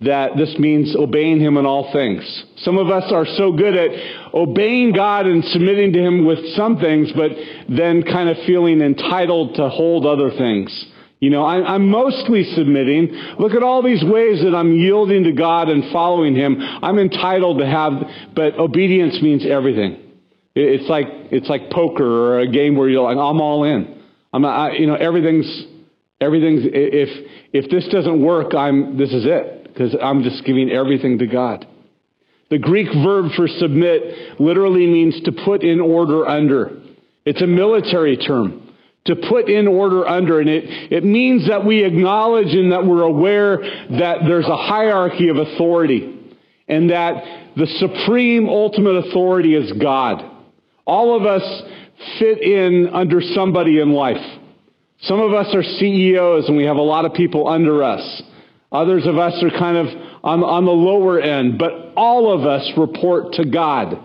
that 0.00 0.36
this 0.36 0.56
means 0.58 0.94
obeying 0.96 1.40
Him 1.40 1.56
in 1.56 1.66
all 1.66 1.92
things. 1.92 2.44
Some 2.58 2.78
of 2.78 2.90
us 2.90 3.10
are 3.12 3.26
so 3.26 3.52
good 3.52 3.76
at 3.76 4.34
obeying 4.34 4.92
God 4.92 5.26
and 5.26 5.44
submitting 5.44 5.92
to 5.92 5.98
Him 6.00 6.26
with 6.26 6.54
some 6.54 6.78
things, 6.78 7.12
but 7.12 7.30
then 7.68 8.02
kind 8.02 8.28
of 8.28 8.36
feeling 8.46 8.80
entitled 8.80 9.54
to 9.56 9.68
hold 9.68 10.04
other 10.04 10.30
things. 10.30 10.86
You 11.20 11.30
know, 11.30 11.44
I, 11.44 11.76
am 11.76 11.88
mostly 11.88 12.44
submitting. 12.44 13.08
Look 13.38 13.52
at 13.52 13.62
all 13.62 13.82
these 13.82 14.04
ways 14.04 14.42
that 14.42 14.54
I'm 14.54 14.74
yielding 14.74 15.24
to 15.24 15.32
God 15.32 15.70
and 15.70 15.90
following 15.90 16.34
Him. 16.34 16.56
I'm 16.60 16.98
entitled 16.98 17.60
to 17.60 17.66
have, 17.66 17.92
but 18.34 18.58
obedience 18.58 19.22
means 19.22 19.46
everything. 19.46 20.00
It's 20.54 20.88
like 20.88 21.06
it's 21.32 21.48
like 21.48 21.70
poker 21.70 22.04
or 22.04 22.40
a 22.40 22.46
game 22.46 22.76
where 22.76 22.88
you're 22.88 23.02
like, 23.02 23.16
I'm 23.16 23.40
all 23.40 23.64
in. 23.64 23.93
I'm 24.34 24.44
I, 24.44 24.72
you 24.72 24.88
know, 24.88 24.96
everything's 24.96 25.64
everything's. 26.20 26.62
If 26.66 27.08
if 27.52 27.70
this 27.70 27.86
doesn't 27.92 28.20
work, 28.20 28.52
I'm 28.52 28.98
this 28.98 29.12
is 29.12 29.24
it 29.24 29.68
because 29.68 29.96
I'm 30.02 30.24
just 30.24 30.44
giving 30.44 30.70
everything 30.70 31.18
to 31.18 31.26
God. 31.28 31.66
The 32.50 32.58
Greek 32.58 32.88
verb 32.92 33.30
for 33.36 33.46
submit 33.46 34.40
literally 34.40 34.88
means 34.88 35.20
to 35.22 35.32
put 35.32 35.62
in 35.62 35.80
order 35.80 36.26
under. 36.26 36.82
It's 37.24 37.42
a 37.42 37.46
military 37.46 38.16
term. 38.16 38.72
To 39.06 39.16
put 39.16 39.48
in 39.48 39.68
order 39.68 40.06
under. 40.06 40.40
And 40.40 40.48
it, 40.48 40.92
it 40.92 41.04
means 41.04 41.48
that 41.48 41.64
we 41.64 41.84
acknowledge 41.84 42.54
and 42.54 42.72
that 42.72 42.86
we're 42.86 43.02
aware 43.02 43.58
that 43.58 44.18
there's 44.26 44.46
a 44.46 44.56
hierarchy 44.56 45.28
of 45.28 45.36
authority 45.36 46.34
and 46.68 46.90
that 46.90 47.22
the 47.54 47.66
supreme 47.66 48.48
ultimate 48.48 49.06
authority 49.06 49.54
is 49.54 49.72
God. 49.72 50.24
All 50.86 51.16
of 51.16 51.26
us 51.26 51.62
fit 52.18 52.40
in 52.42 52.88
under 52.92 53.20
somebody 53.20 53.80
in 53.80 53.92
life. 53.92 54.40
Some 55.02 55.20
of 55.20 55.32
us 55.32 55.54
are 55.54 55.62
CEOs 55.62 56.48
and 56.48 56.56
we 56.56 56.64
have 56.64 56.76
a 56.76 56.82
lot 56.82 57.04
of 57.04 57.14
people 57.14 57.48
under 57.48 57.82
us. 57.82 58.22
Others 58.72 59.06
of 59.06 59.18
us 59.18 59.42
are 59.42 59.50
kind 59.50 59.76
of 59.76 59.86
on, 60.24 60.42
on 60.42 60.64
the 60.64 60.70
lower 60.70 61.20
end, 61.20 61.58
but 61.58 61.92
all 61.96 62.32
of 62.32 62.46
us 62.46 62.72
report 62.76 63.34
to 63.34 63.44
God. 63.44 63.98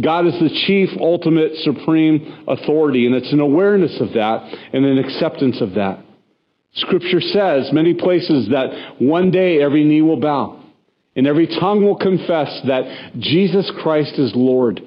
God 0.00 0.26
is 0.26 0.32
the 0.34 0.48
chief, 0.66 0.88
ultimate, 0.98 1.56
supreme 1.58 2.44
authority, 2.48 3.06
and 3.06 3.14
it's 3.14 3.32
an 3.32 3.40
awareness 3.40 4.00
of 4.00 4.14
that 4.14 4.42
and 4.72 4.84
an 4.84 4.98
acceptance 4.98 5.60
of 5.60 5.74
that. 5.74 6.02
Scripture 6.74 7.20
says 7.20 7.70
many 7.72 7.92
places 7.92 8.48
that 8.48 8.96
one 8.98 9.30
day 9.30 9.62
every 9.62 9.84
knee 9.84 10.00
will 10.00 10.18
bow 10.18 10.62
and 11.14 11.26
every 11.26 11.46
tongue 11.46 11.84
will 11.84 11.96
confess 11.96 12.60
that 12.66 13.12
Jesus 13.18 13.70
Christ 13.82 14.14
is 14.18 14.32
Lord 14.34 14.80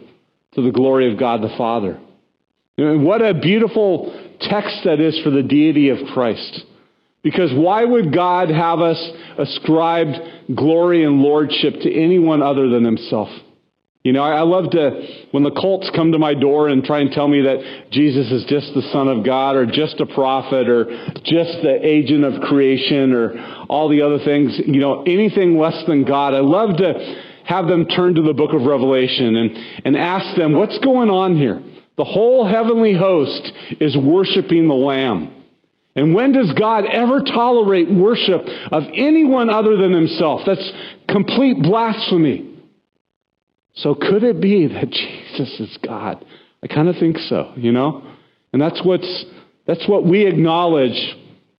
to 0.53 0.61
the 0.61 0.71
glory 0.71 1.11
of 1.11 1.19
God 1.19 1.41
the 1.41 1.55
Father. 1.55 1.99
What 2.77 3.21
a 3.21 3.33
beautiful 3.33 4.13
text 4.41 4.81
that 4.83 4.99
is 4.99 5.19
for 5.23 5.29
the 5.29 5.43
deity 5.43 5.89
of 5.89 5.97
Christ. 6.13 6.61
Because 7.23 7.51
why 7.53 7.83
would 7.83 8.13
God 8.13 8.49
have 8.49 8.81
us 8.81 9.11
ascribed 9.39 10.17
glory 10.55 11.03
and 11.03 11.21
lordship 11.21 11.73
to 11.81 11.91
anyone 11.91 12.43
other 12.43 12.69
than 12.69 12.83
himself? 12.83 13.29
You 14.03 14.13
know, 14.13 14.21
I 14.21 14.43
love 14.43 14.69
to, 14.69 15.07
when 15.31 15.41
the 15.41 15.49
cults 15.49 15.89
come 15.95 16.11
to 16.11 16.19
my 16.19 16.35
door 16.35 16.67
and 16.67 16.83
try 16.83 16.99
and 16.99 17.11
tell 17.11 17.27
me 17.27 17.41
that 17.41 17.89
Jesus 17.89 18.31
is 18.31 18.45
just 18.45 18.71
the 18.75 18.83
Son 18.93 19.07
of 19.07 19.25
God 19.25 19.55
or 19.55 19.65
just 19.65 19.99
a 19.99 20.05
prophet 20.05 20.69
or 20.69 20.85
just 21.23 21.63
the 21.63 21.79
agent 21.81 22.23
of 22.23 22.41
creation 22.41 23.13
or 23.13 23.65
all 23.67 23.89
the 23.89 24.03
other 24.03 24.19
things, 24.23 24.61
you 24.63 24.79
know, 24.79 25.01
anything 25.01 25.57
less 25.57 25.83
than 25.87 26.03
God, 26.03 26.35
I 26.35 26.41
love 26.41 26.77
to 26.77 27.23
have 27.45 27.67
them 27.67 27.87
turn 27.87 28.13
to 28.13 28.21
the 28.21 28.33
book 28.33 28.53
of 28.53 28.61
Revelation 28.61 29.35
and, 29.35 29.57
and 29.85 29.97
ask 29.97 30.37
them, 30.37 30.53
what's 30.53 30.77
going 30.79 31.09
on 31.09 31.35
here? 31.35 31.59
The 31.97 32.03
whole 32.03 32.45
heavenly 32.45 32.93
host 32.93 33.51
is 33.79 33.95
worshiping 33.97 34.67
the 34.67 34.73
Lamb. 34.73 35.31
And 35.95 36.13
when 36.13 36.33
does 36.33 36.51
God 36.59 36.85
ever 36.85 37.21
tolerate 37.21 37.89
worship 37.89 38.41
of 38.71 38.83
anyone 38.93 39.49
other 39.49 39.77
than 39.77 39.93
himself? 39.93 40.41
That's 40.45 40.71
complete 41.07 41.61
blasphemy. 41.61 42.53
So 43.75 43.95
could 43.95 44.23
it 44.23 44.41
be 44.41 44.67
that 44.67 44.89
Jesus 44.89 45.59
is 45.59 45.77
God? 45.85 46.25
I 46.61 46.67
kind 46.67 46.89
of 46.89 46.95
think 46.97 47.17
so, 47.17 47.53
you 47.55 47.71
know? 47.71 48.03
And 48.51 48.61
that's 48.61 48.81
what's 48.83 49.25
that's 49.65 49.87
what 49.87 50.05
we 50.05 50.25
acknowledge 50.25 51.15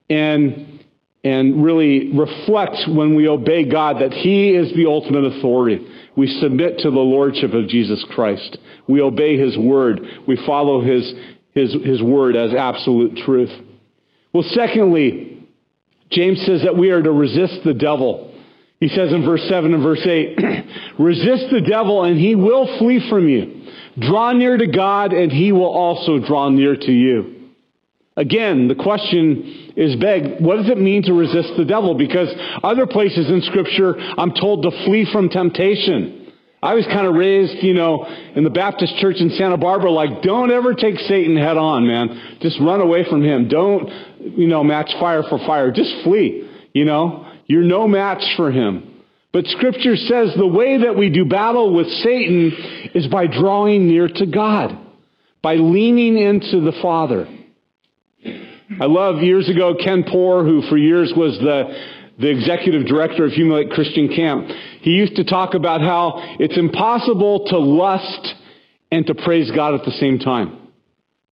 and 0.09 0.83
and 1.23 1.63
really 1.63 2.11
reflect 2.13 2.87
when 2.87 3.15
we 3.15 3.27
obey 3.27 3.69
God 3.69 3.97
that 4.01 4.13
he 4.13 4.51
is 4.51 4.73
the 4.75 4.85
ultimate 4.85 5.25
authority. 5.25 5.85
We 6.15 6.27
submit 6.27 6.79
to 6.79 6.91
the 6.91 6.99
lordship 6.99 7.53
of 7.53 7.67
Jesus 7.67 8.05
Christ. 8.11 8.57
We 8.87 9.01
obey 9.01 9.37
his 9.37 9.57
word. 9.57 10.01
We 10.27 10.37
follow 10.45 10.81
his 10.81 11.13
his 11.53 11.73
his 11.83 12.01
word 12.01 12.35
as 12.35 12.53
absolute 12.53 13.17
truth. 13.25 13.51
Well, 14.33 14.45
secondly, 14.51 15.47
James 16.11 16.45
says 16.45 16.63
that 16.63 16.77
we 16.77 16.91
are 16.91 17.01
to 17.01 17.11
resist 17.11 17.59
the 17.65 17.73
devil. 17.73 18.33
He 18.79 18.87
says 18.89 19.11
in 19.11 19.25
verse 19.25 19.41
7 19.49 19.73
and 19.73 19.81
verse 19.81 20.05
8, 20.05 20.37
resist 20.99 21.45
the 21.51 21.65
devil 21.67 22.03
and 22.03 22.19
he 22.19 22.35
will 22.35 22.77
flee 22.77 23.03
from 23.09 23.27
you. 23.27 23.65
Draw 23.99 24.33
near 24.33 24.57
to 24.57 24.67
God 24.67 25.13
and 25.13 25.31
he 25.31 25.51
will 25.51 25.71
also 25.71 26.19
draw 26.19 26.49
near 26.49 26.75
to 26.75 26.91
you. 26.91 27.49
Again, 28.15 28.67
the 28.67 28.75
question 28.75 29.73
is 29.75 29.95
begged, 29.95 30.41
what 30.41 30.57
does 30.57 30.69
it 30.69 30.79
mean 30.79 31.03
to 31.03 31.13
resist 31.13 31.53
the 31.57 31.65
devil? 31.65 31.95
Because 31.95 32.29
other 32.63 32.87
places 32.87 33.29
in 33.29 33.41
scripture, 33.43 33.95
I'm 33.97 34.33
told 34.33 34.63
to 34.63 34.71
flee 34.85 35.07
from 35.11 35.29
temptation. 35.29 36.16
I 36.61 36.73
was 36.73 36.85
kind 36.85 37.05
of 37.05 37.13
raised, 37.13 37.63
you 37.63 37.73
know, 37.73 38.05
in 38.35 38.43
the 38.43 38.49
Baptist 38.49 38.97
church 38.97 39.17
in 39.19 39.29
Santa 39.31 39.57
Barbara, 39.57 39.91
like, 39.91 40.23
don't 40.23 40.51
ever 40.51 40.73
take 40.73 40.97
Satan 41.01 41.37
head 41.37 41.55
on, 41.55 41.85
man. 41.85 42.39
Just 42.41 42.59
run 42.59 42.81
away 42.81 43.05
from 43.07 43.23
him. 43.23 43.47
Don't, 43.47 43.89
you 44.19 44.47
know, 44.47 44.63
match 44.63 44.91
fire 44.99 45.21
for 45.21 45.37
fire. 45.45 45.71
Just 45.71 46.03
flee, 46.03 46.49
you 46.73 46.85
know. 46.85 47.31
You're 47.45 47.63
no 47.63 47.87
match 47.87 48.23
for 48.35 48.51
him. 48.51 49.03
But 49.31 49.45
scripture 49.45 49.95
says 49.95 50.33
the 50.35 50.47
way 50.47 50.81
that 50.83 50.97
we 50.97 51.11
do 51.11 51.25
battle 51.25 51.75
with 51.75 51.87
Satan 51.87 52.51
is 52.95 53.07
by 53.07 53.27
drawing 53.27 53.87
near 53.87 54.07
to 54.07 54.25
God, 54.25 54.77
by 55.43 55.55
leaning 55.55 56.17
into 56.17 56.61
the 56.61 56.77
Father. 56.81 57.27
I 58.81 58.85
love 58.85 59.21
years 59.21 59.47
ago 59.47 59.75
Ken 59.81 60.03
Poor, 60.09 60.43
who 60.43 60.61
for 60.69 60.77
years 60.77 61.13
was 61.15 61.37
the 61.39 61.96
the 62.17 62.29
executive 62.29 62.87
director 62.87 63.25
of 63.25 63.31
Hume 63.31 63.51
Lake 63.51 63.69
Christian 63.69 64.07
Camp, 64.09 64.47
he 64.81 64.91
used 64.91 65.15
to 65.17 65.23
talk 65.23 65.53
about 65.53 65.81
how 65.81 66.13
it's 66.39 66.57
impossible 66.57 67.45
to 67.47 67.57
lust 67.59 68.35
and 68.91 69.05
to 69.05 69.15
praise 69.15 69.51
God 69.51 69.75
at 69.75 69.85
the 69.85 69.91
same 69.91 70.17
time. 70.17 70.57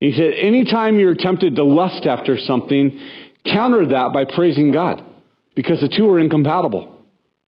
He 0.00 0.12
said, 0.12 0.34
anytime 0.34 1.00
you're 1.00 1.16
tempted 1.16 1.56
to 1.56 1.64
lust 1.64 2.06
after 2.06 2.38
something, 2.38 3.00
counter 3.44 3.86
that 3.88 4.12
by 4.12 4.24
praising 4.24 4.70
God 4.70 5.04
because 5.56 5.80
the 5.80 5.88
two 5.88 6.08
are 6.10 6.20
incompatible. 6.20 6.96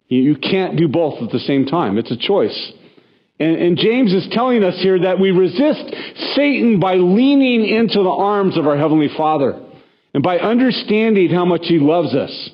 You 0.08 0.34
can't 0.34 0.76
do 0.76 0.88
both 0.88 1.22
at 1.22 1.30
the 1.30 1.38
same 1.38 1.66
time. 1.66 1.96
It's 1.96 2.10
a 2.10 2.16
choice. 2.16 2.72
And, 3.38 3.56
and, 3.56 3.78
James 3.78 4.12
is 4.12 4.28
telling 4.32 4.64
us 4.64 4.74
here 4.82 4.98
that 4.98 5.20
we 5.20 5.30
resist 5.30 5.94
Satan 6.34 6.80
by 6.80 6.96
leaning 6.96 7.64
into 7.64 8.02
the 8.02 8.10
arms 8.10 8.58
of 8.58 8.66
our 8.66 8.76
Heavenly 8.76 9.08
Father 9.16 9.62
and 10.12 10.22
by 10.22 10.38
understanding 10.38 11.30
how 11.30 11.44
much 11.44 11.62
He 11.62 11.78
loves 11.78 12.14
us 12.14 12.50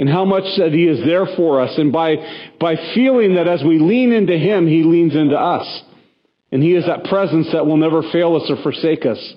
and 0.00 0.08
how 0.08 0.24
much 0.24 0.44
that 0.56 0.72
He 0.72 0.84
is 0.84 1.04
there 1.04 1.26
for 1.36 1.60
us, 1.60 1.76
and 1.76 1.92
by, 1.92 2.16
by 2.58 2.74
feeling 2.94 3.34
that 3.34 3.46
as 3.46 3.62
we 3.62 3.78
lean 3.78 4.14
into 4.14 4.32
Him, 4.32 4.66
He 4.66 4.82
leans 4.82 5.14
into 5.14 5.36
us. 5.38 5.82
And 6.50 6.62
He 6.62 6.74
is 6.74 6.86
that 6.86 7.04
presence 7.04 7.48
that 7.52 7.66
will 7.66 7.76
never 7.76 8.02
fail 8.10 8.34
us 8.34 8.48
or 8.48 8.56
forsake 8.62 9.04
us. 9.04 9.34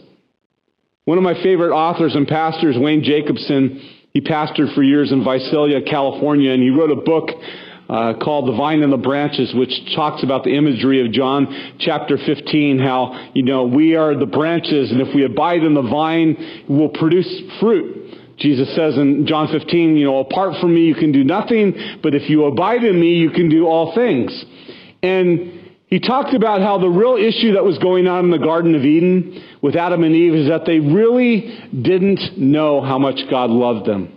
One 1.04 1.18
of 1.18 1.24
my 1.26 1.34
favorite 1.44 1.76
authors 1.76 2.16
and 2.16 2.26
pastors, 2.26 2.78
Wayne 2.80 3.04
Jacobsen, 3.04 3.82
he 4.14 4.22
pastored 4.22 4.74
for 4.74 4.82
years 4.82 5.12
in 5.12 5.26
Visalia, 5.26 5.82
California, 5.82 6.52
and 6.52 6.64
he 6.64 6.70
wrote 6.70 6.92
a 6.92 7.02
book 7.02 7.32
uh, 7.90 8.14
called 8.24 8.48
The 8.48 8.56
Vine 8.56 8.84
and 8.84 8.94
the 8.94 8.98
Branches, 8.98 9.54
which 9.54 9.94
talks 9.98 10.24
about 10.24 10.46
the 10.46 10.56
imagery 10.56 11.06
of 11.06 11.12
John 11.12 11.76
chapter 11.78 12.18
15, 12.18 12.80
how, 12.80 13.32
you 13.34 13.44
know, 13.44 13.66
we 13.66 13.98
are 13.98 14.16
the 14.16 14.28
branches, 14.28 14.92
and 14.92 15.02
if 15.02 15.14
we 15.14 15.26
abide 15.26 15.64
in 15.64 15.74
the 15.74 15.82
vine, 15.82 16.64
we'll 16.70 16.88
produce 16.88 17.28
fruit. 17.60 18.03
Jesus 18.38 18.76
says 18.76 18.98
in 18.98 19.26
John 19.28 19.48
15, 19.48 19.96
you 19.96 20.06
know, 20.06 20.20
apart 20.20 20.60
from 20.60 20.74
me 20.74 20.82
you 20.82 20.96
can 20.96 21.12
do 21.12 21.24
nothing, 21.24 22.00
but 22.02 22.16
if 22.16 22.30
you 22.30 22.46
abide 22.46 22.84
in 22.84 23.00
me, 23.00 23.16
you 23.16 23.30
can 23.30 23.50
do 23.50 23.68
all 23.68 23.94
things. 23.94 24.46
And 25.02 25.64
he 25.88 26.00
talked 26.00 26.34
about 26.34 26.62
how 26.62 26.80
the 26.80 26.90
real 26.90 27.16
issue 27.16 27.54
that 27.54 27.64
was 27.64 27.78
going 27.78 28.08
on 28.08 28.26
in 28.26 28.32
the 28.32 28.40
Garden 28.40 28.74
of 28.74 28.84
Eden 28.84 29.44
with 29.62 29.76
Adam 29.76 30.04
and 30.04 30.16
Eve 30.16 30.34
is 30.34 30.50
that 30.50 30.66
they 30.66 30.80
really 30.80 31.60
didn't 31.70 32.38
know 32.38 32.82
how 32.82 32.98
much 32.98 33.20
God 33.30 33.52
loved 33.52 33.86
them. 33.86 34.12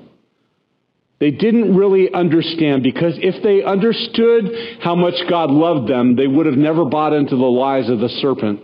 They 1.18 1.30
didn't 1.30 1.76
really 1.76 2.12
understand 2.12 2.82
because 2.82 3.14
if 3.18 3.42
they 3.42 3.62
understood 3.62 4.80
how 4.80 4.94
much 4.94 5.14
God 5.28 5.50
loved 5.50 5.88
them, 5.88 6.16
they 6.16 6.26
would 6.26 6.46
have 6.46 6.56
never 6.56 6.85
bought 6.85 7.12
into 7.12 7.37
the 7.37 7.42
lies 7.42 7.88
of 7.88 8.00
the 8.00 8.08
serpent. 8.08 8.61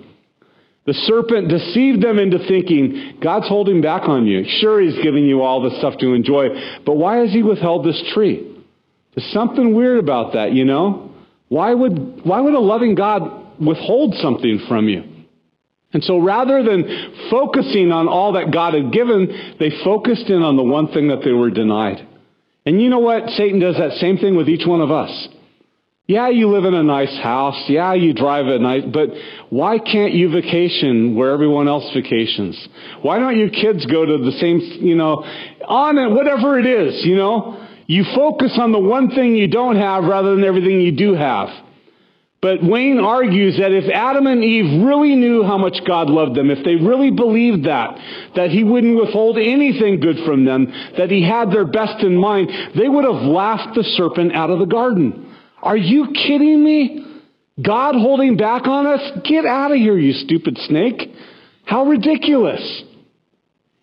The 0.85 0.95
serpent 0.95 1.49
deceived 1.49 2.03
them 2.03 2.19
into 2.19 2.39
thinking, 2.49 3.19
God's 3.23 3.49
holding 3.49 3.83
back 3.83 4.09
on 4.09 4.27
you. 4.27 4.45
Sure, 4.61 4.81
he's 4.81 5.01
giving 5.03 5.25
you 5.25 5.43
all 5.43 5.63
this 5.63 5.79
stuff 5.79 5.97
to 5.99 6.13
enjoy, 6.13 6.49
but 6.85 6.97
why 6.97 7.19
has 7.19 7.33
he 7.33 7.43
withheld 7.43 7.85
this 7.85 8.03
tree? 8.13 8.49
There's 9.15 9.33
something 9.33 9.75
weird 9.75 9.99
about 9.99 10.33
that, 10.33 10.53
you 10.53 10.65
know? 10.65 11.13
Why 11.49 11.73
would, 11.73 12.25
why 12.25 12.41
would 12.41 12.55
a 12.55 12.61
loving 12.61 12.95
God 12.95 13.61
withhold 13.61 14.15
something 14.17 14.65
from 14.69 14.89
you? 14.89 15.05
And 15.93 16.03
so 16.03 16.19
rather 16.19 16.63
than 16.63 17.29
focusing 17.31 17.93
on 17.93 18.09
all 18.09 18.33
that 18.33 18.51
God 18.51 18.75
had 18.75 18.93
given, 18.93 19.57
they 19.61 19.71
focused 19.85 20.31
in 20.31 20.43
on 20.43 20.57
the 20.57 20.63
one 20.63 20.89
thing 20.89 21.09
that 21.09 21.21
they 21.23 21.33
were 21.33 21.51
denied. 21.51 22.09
And 22.65 22.81
you 22.81 22.89
know 22.89 23.01
what? 23.01 23.29
Satan 23.31 23.61
does 23.61 23.77
that 23.77 23.93
same 23.99 24.17
thing 24.17 24.37
with 24.37 24.49
each 24.49 24.67
one 24.67 24.81
of 24.81 24.91
us. 24.91 25.29
Yeah, 26.09 26.31
you 26.31 26.49
live 26.49 26.65
in 26.65 26.75
a 26.75 26.83
nice 26.83 27.17
house. 27.23 27.63
Yeah, 27.69 27.95
you 27.95 28.13
drive 28.13 28.47
a 28.47 28.59
nice, 28.59 28.83
but 28.93 29.11
why 29.51 29.79
can't 29.79 30.13
you 30.13 30.31
vacation 30.31 31.15
where 31.15 31.31
everyone 31.31 31.69
else 31.69 31.89
vacations? 31.95 32.69
Why 33.03 33.21
don't 33.21 33.39
your 33.39 33.51
kids 33.51 33.87
go 33.87 34.05
to 34.05 34.19
the 34.19 34.33
same, 34.33 34.59
you 34.85 34.97
know, 34.97 35.25
on 35.67 35.99
it, 35.99 36.11
whatever 36.11 36.59
it 36.59 36.67
is, 36.67 37.05
you 37.05 37.15
know? 37.15 37.69
You 37.87 38.05
focus 38.17 38.59
on 38.61 38.73
the 38.73 38.81
one 38.81 39.11
thing 39.11 39.37
you 39.37 39.47
don't 39.47 39.77
have 39.77 40.05
rather 40.05 40.35
than 40.35 40.45
everything 40.45 40.81
you 40.81 40.93
do 40.93 41.15
have. 41.15 41.49
But 42.41 42.65
Wayne 42.65 42.99
argues 42.99 43.59
that 43.59 43.71
if 43.71 43.89
Adam 43.89 44.27
and 44.27 44.43
Eve 44.43 44.85
really 44.85 45.15
knew 45.15 45.45
how 45.45 45.57
much 45.57 45.79
God 45.87 46.11
loved 46.11 46.35
them, 46.35 46.51
if 46.51 46.65
they 46.65 46.75
really 46.75 47.13
believed 47.13 47.67
that, 47.67 47.97
that 48.35 48.51
he 48.51 48.65
wouldn't 48.65 48.99
withhold 48.99 49.39
anything 49.39 50.01
good 50.01 50.17
from 50.27 50.45
them, 50.45 50.67
that 50.99 51.13
he 51.13 51.23
had 51.23 51.53
their 51.53 51.65
best 51.65 52.03
in 52.03 52.17
mind, 52.17 52.51
they 52.75 52.89
would 52.89 53.05
have 53.05 53.23
laughed 53.23 53.77
the 53.77 53.85
serpent 53.85 54.35
out 54.35 54.51
of 54.51 54.59
the 54.59 54.67
garden. 54.67 55.29
Are 55.63 55.77
you 55.77 56.09
kidding 56.13 56.63
me? 56.63 57.07
God 57.65 57.95
holding 57.95 58.37
back 58.37 58.67
on 58.67 58.87
us? 58.87 59.01
Get 59.25 59.45
out 59.45 59.71
of 59.71 59.77
here, 59.77 59.97
you 59.97 60.13
stupid 60.13 60.59
snake. 60.59 61.11
How 61.65 61.85
ridiculous. 61.85 62.83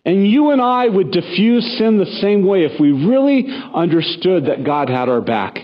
And 0.05 0.27
you 0.27 0.51
and 0.51 0.61
I 0.61 0.87
would 0.87 1.11
diffuse 1.11 1.77
sin 1.77 1.97
the 1.97 2.17
same 2.21 2.45
way 2.45 2.63
if 2.63 2.79
we 2.79 2.91
really 2.91 3.45
understood 3.73 4.45
that 4.45 4.65
God 4.65 4.89
had 4.89 5.07
our 5.07 5.21
back. 5.21 5.59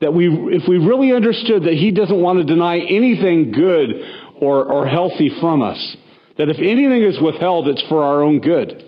That 0.00 0.12
we, 0.12 0.28
if 0.28 0.68
we 0.68 0.78
really 0.78 1.12
understood 1.12 1.64
that 1.64 1.74
He 1.74 1.90
doesn't 1.90 2.20
want 2.20 2.38
to 2.38 2.44
deny 2.44 2.78
anything 2.78 3.52
good 3.52 4.02
or, 4.40 4.64
or 4.64 4.86
healthy 4.86 5.30
from 5.40 5.62
us. 5.62 5.96
That 6.38 6.48
if 6.48 6.58
anything 6.58 7.02
is 7.02 7.20
withheld, 7.20 7.68
it's 7.68 7.82
for 7.88 8.02
our 8.02 8.22
own 8.22 8.40
good. 8.40 8.82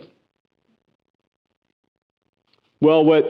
Well, 2.80 3.04
what, 3.04 3.24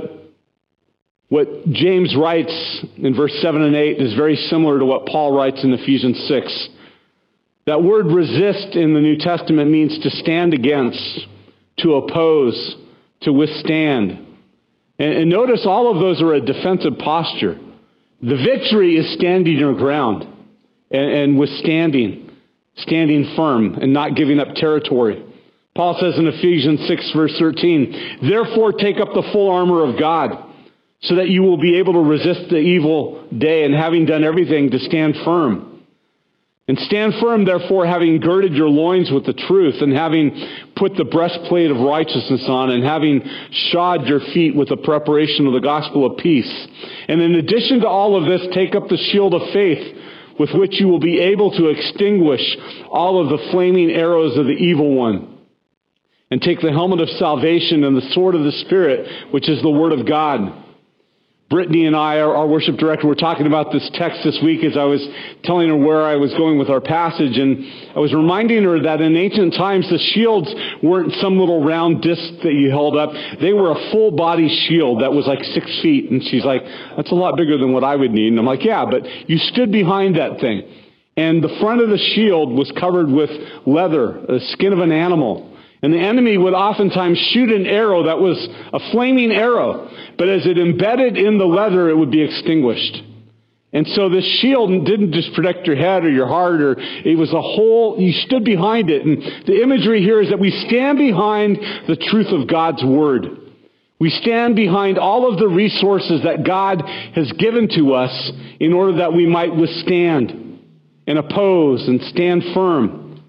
what 1.29 1.71
James 1.71 2.17
writes 2.17 2.85
in 2.97 3.15
verse 3.15 3.37
7 3.43 3.61
and 3.61 3.77
8 3.77 4.01
is 4.01 4.15
very 4.15 4.37
similar 4.37 4.79
to 4.79 4.85
what 4.85 5.07
Paul 5.07 5.37
writes 5.37 5.63
in 5.63 5.73
Ephesians 5.73 6.27
6. 6.27 6.69
That 7.67 7.83
word 7.83 8.07
resist 8.07 8.75
in 8.77 8.95
the 8.95 9.01
New 9.01 9.19
Testament 9.19 9.71
means 9.71 9.99
to 10.03 10.11
stand 10.11 10.55
against, 10.55 11.27
to 11.81 11.97
oppose, 11.97 12.77
to 13.23 13.33
withstand. 13.33 14.13
And, 14.99 15.13
and 15.13 15.31
notice 15.31 15.67
all 15.67 15.93
of 15.93 16.01
those 16.01 16.23
are 16.23 16.33
a 16.33 16.41
defensive 16.41 16.97
posture. 16.99 17.59
The 18.23 18.37
victory 18.37 18.97
is 18.97 19.15
standing 19.15 19.59
your 19.59 19.75
ground 19.75 20.27
and, 20.91 21.11
and 21.11 21.39
withstanding, 21.39 22.31
standing 22.79 23.35
firm 23.37 23.75
and 23.75 23.93
not 23.93 24.17
giving 24.17 24.41
up 24.41 24.55
territory. 24.55 25.23
Paul 25.77 25.99
says 26.01 26.19
in 26.19 26.27
Ephesians 26.27 26.89
6 26.89 27.13
verse 27.15 27.37
13, 27.39 28.19
therefore 28.31 28.73
take 28.73 28.97
up 28.97 29.09
the 29.13 29.29
full 29.31 29.51
armor 29.51 29.85
of 29.85 29.99
God 30.01 30.48
so 31.01 31.17
that 31.17 31.29
you 31.29 31.43
will 31.43 31.59
be 31.59 31.77
able 31.77 31.93
to 31.93 32.01
resist 32.01 32.51
the 32.51 32.59
evil 32.59 33.29
day 33.37 33.65
and 33.65 33.75
having 33.75 34.05
done 34.05 34.25
everything 34.25 34.71
to 34.71 34.79
stand 34.81 35.15
firm. 35.25 35.69
And 36.67 36.79
stand 36.81 37.15
firm, 37.19 37.47
therefore, 37.47 37.87
having 37.87 38.21
girded 38.21 38.53
your 38.53 38.69
loins 38.69 39.11
with 39.11 39.25
the 39.25 39.33
truth, 39.33 39.77
and 39.81 39.91
having 39.91 40.33
put 40.77 40.97
the 40.97 41.05
breastplate 41.05 41.71
of 41.71 41.79
righteousness 41.79 42.45
on, 42.47 42.71
and 42.71 42.85
having 42.85 43.23
shod 43.71 44.07
your 44.07 44.21
feet 44.35 44.55
with 44.55 44.69
the 44.69 44.77
preparation 44.77 45.47
of 45.47 45.55
the 45.55 45.61
gospel 45.61 46.05
of 46.05 46.19
peace. 46.19 46.67
And 47.09 47.23
in 47.23 47.37
addition 47.37 47.81
to 47.81 47.89
all 47.89 48.17
of 48.17 48.29
this, 48.29 48.47
take 48.53 48.75
up 48.75 48.89
the 48.89 48.99
shield 48.99 49.33
of 49.33 49.51
faith, 49.55 49.97
with 50.39 50.51
which 50.53 50.79
you 50.79 50.89
will 50.89 51.01
be 51.01 51.19
able 51.19 51.53
to 51.53 51.69
extinguish 51.69 52.43
all 52.91 53.23
of 53.23 53.31
the 53.31 53.51
flaming 53.51 53.91
arrows 53.91 54.37
of 54.37 54.45
the 54.45 54.53
evil 54.53 54.95
one. 54.95 55.39
And 56.31 56.43
take 56.43 56.61
the 56.61 56.73
helmet 56.73 57.01
of 57.01 57.09
salvation 57.09 57.83
and 57.83 57.97
the 57.97 58.11
sword 58.13 58.35
of 58.35 58.45
the 58.45 58.53
Spirit, 58.67 59.33
which 59.33 59.49
is 59.49 59.63
the 59.63 59.71
word 59.71 59.93
of 59.93 60.07
God 60.07 60.67
Brittany 61.51 61.87
and 61.87 61.97
I, 61.97 62.21
our, 62.21 62.47
worship 62.47 62.77
director, 62.77 63.07
were 63.07 63.15
talking 63.15 63.47
about 63.47 63.73
this 63.73 63.89
text 63.95 64.21
this 64.23 64.39
week 64.45 64.63
as 64.65 64.77
I 64.77 64.85
was 64.85 65.01
telling 65.45 65.69
her 65.69 65.77
where 65.77 66.05
I 66.05 66.17
was 66.17 66.33
going 66.35 66.59
with 66.59 66.69
our 66.69 66.81
passage. 66.81 67.39
And 67.39 67.65
I 67.97 68.01
was 68.01 68.13
reminding 68.13 68.65
her 68.65 68.83
that 68.83 69.01
in 69.01 69.17
ancient 69.17 69.55
times, 69.55 69.89
the 69.89 69.99
shields 70.13 70.53
weren't 70.83 71.13
some 71.23 71.39
little 71.39 71.65
round 71.65 72.03
disc 72.03 72.43
that 72.43 72.53
you 72.53 72.69
held 72.69 72.99
up. 72.99 73.13
They 73.41 73.55
were 73.55 73.71
a 73.73 73.91
full 73.91 74.11
body 74.11 74.49
shield 74.69 75.01
that 75.01 75.11
was 75.11 75.27
like 75.27 75.43
six 75.43 75.67
feet. 75.81 76.11
And 76.11 76.23
she's 76.23 76.45
like, 76.45 76.61
that's 76.97 77.13
a 77.13 77.15
lot 77.15 77.39
bigger 77.39 77.57
than 77.57 77.73
what 77.73 77.83
I 77.83 77.97
would 77.97 78.11
need. 78.11 78.29
And 78.29 78.39
I'm 78.39 78.45
like, 78.45 78.63
yeah, 78.63 78.85
but 78.85 79.07
you 79.27 79.39
stood 79.39 79.73
behind 79.73 80.17
that 80.17 80.41
thing. 80.41 80.69
And 81.17 81.43
the 81.43 81.57
front 81.61 81.81
of 81.81 81.89
the 81.89 81.99
shield 82.15 82.53
was 82.53 82.71
covered 82.79 83.09
with 83.09 83.31
leather, 83.67 84.21
the 84.29 84.41
skin 84.53 84.75
of 84.75 84.81
an 84.81 84.93
animal. 84.93 85.58
And 85.83 85.93
the 85.93 85.99
enemy 85.99 86.37
would 86.37 86.55
oftentimes 86.55 87.19
shoot 87.33 87.51
an 87.51 87.67
arrow 87.67 88.05
that 88.05 88.19
was 88.19 88.49
a 88.73 88.91
flaming 88.91 89.31
arrow. 89.31 89.89
But 90.19 90.29
as 90.29 90.45
it 90.47 90.59
embedded 90.59 91.17
in 91.17 91.39
the 91.39 91.45
leather, 91.45 91.89
it 91.89 91.97
would 91.97 92.11
be 92.11 92.23
extinguished. 92.23 93.03
And 93.73 93.87
so 93.89 94.09
this 94.09 94.25
shield 94.41 94.87
didn't 94.87 95.13
just 95.13 95.35
protect 95.35 95.67
your 95.67 95.77
head 95.77 96.05
or 96.05 96.11
your 96.11 96.27
heart, 96.27 96.61
or 96.63 96.77
it 96.79 97.19
was 97.19 97.33
a 97.33 97.41
whole, 97.41 98.01
you 98.01 98.13
stood 98.13 98.45
behind 98.45 98.89
it. 98.91 99.05
And 99.05 99.23
the 99.47 99.63
imagery 99.63 100.03
here 100.03 100.23
is 100.23 100.31
that 100.31 100.41
we 100.41 100.51
stand 100.69 100.99
behind 100.99 101.59
the 101.87 101.97
truth 101.97 102.29
of 102.29 102.49
God's 102.49 102.83
word. 102.83 103.27
We 104.01 104.11
stand 104.11 104.57
behind 104.57 104.97
all 104.97 105.31
of 105.31 105.39
the 105.39 105.49
resources 105.49 106.23
that 106.23 106.47
God 106.47 106.83
has 107.15 107.31
given 107.33 107.69
to 107.77 107.95
us 107.95 108.33
in 108.59 108.73
order 108.73 108.99
that 108.99 109.13
we 109.13 109.27
might 109.27 109.55
withstand 109.55 110.61
and 111.07 111.19
oppose 111.19 111.87
and 111.89 112.01
stand 112.03 112.45
firm 112.55 113.23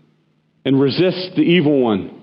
and 0.64 0.80
resist 0.80 1.36
the 1.36 1.42
evil 1.42 1.82
one. 1.82 2.19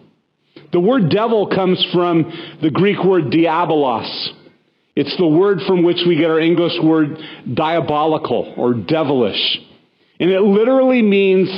The 0.73 0.81
word 0.81 1.11
devil 1.11 1.47
comes 1.47 1.85
from 1.93 2.59
the 2.63 2.71
Greek 2.71 3.03
word 3.05 3.25
diabolos. 3.25 4.29
It's 4.97 5.17
the 5.19 5.27
word 5.27 5.59
from 5.67 5.83
which 5.83 5.99
we 6.07 6.17
get 6.17 6.31
our 6.31 6.41
English 6.41 6.73
word 6.83 7.19
diabolical 7.53 8.55
or 8.57 8.73
devilish. 8.73 9.59
And 10.19 10.31
it 10.31 10.41
literally 10.41 11.03
means 11.03 11.49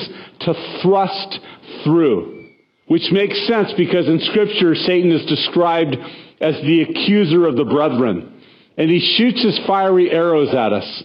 to 0.40 0.80
thrust 0.82 1.38
through, 1.84 2.48
which 2.88 3.10
makes 3.12 3.46
sense 3.46 3.72
because 3.76 4.08
in 4.08 4.18
Scripture, 4.20 4.74
Satan 4.74 5.12
is 5.12 5.24
described 5.26 5.96
as 6.40 6.54
the 6.62 6.82
accuser 6.82 7.46
of 7.46 7.56
the 7.56 7.64
brethren. 7.64 8.42
And 8.76 8.90
he 8.90 9.16
shoots 9.16 9.42
his 9.42 9.58
fiery 9.66 10.10
arrows 10.10 10.52
at 10.54 10.72
us. 10.72 11.04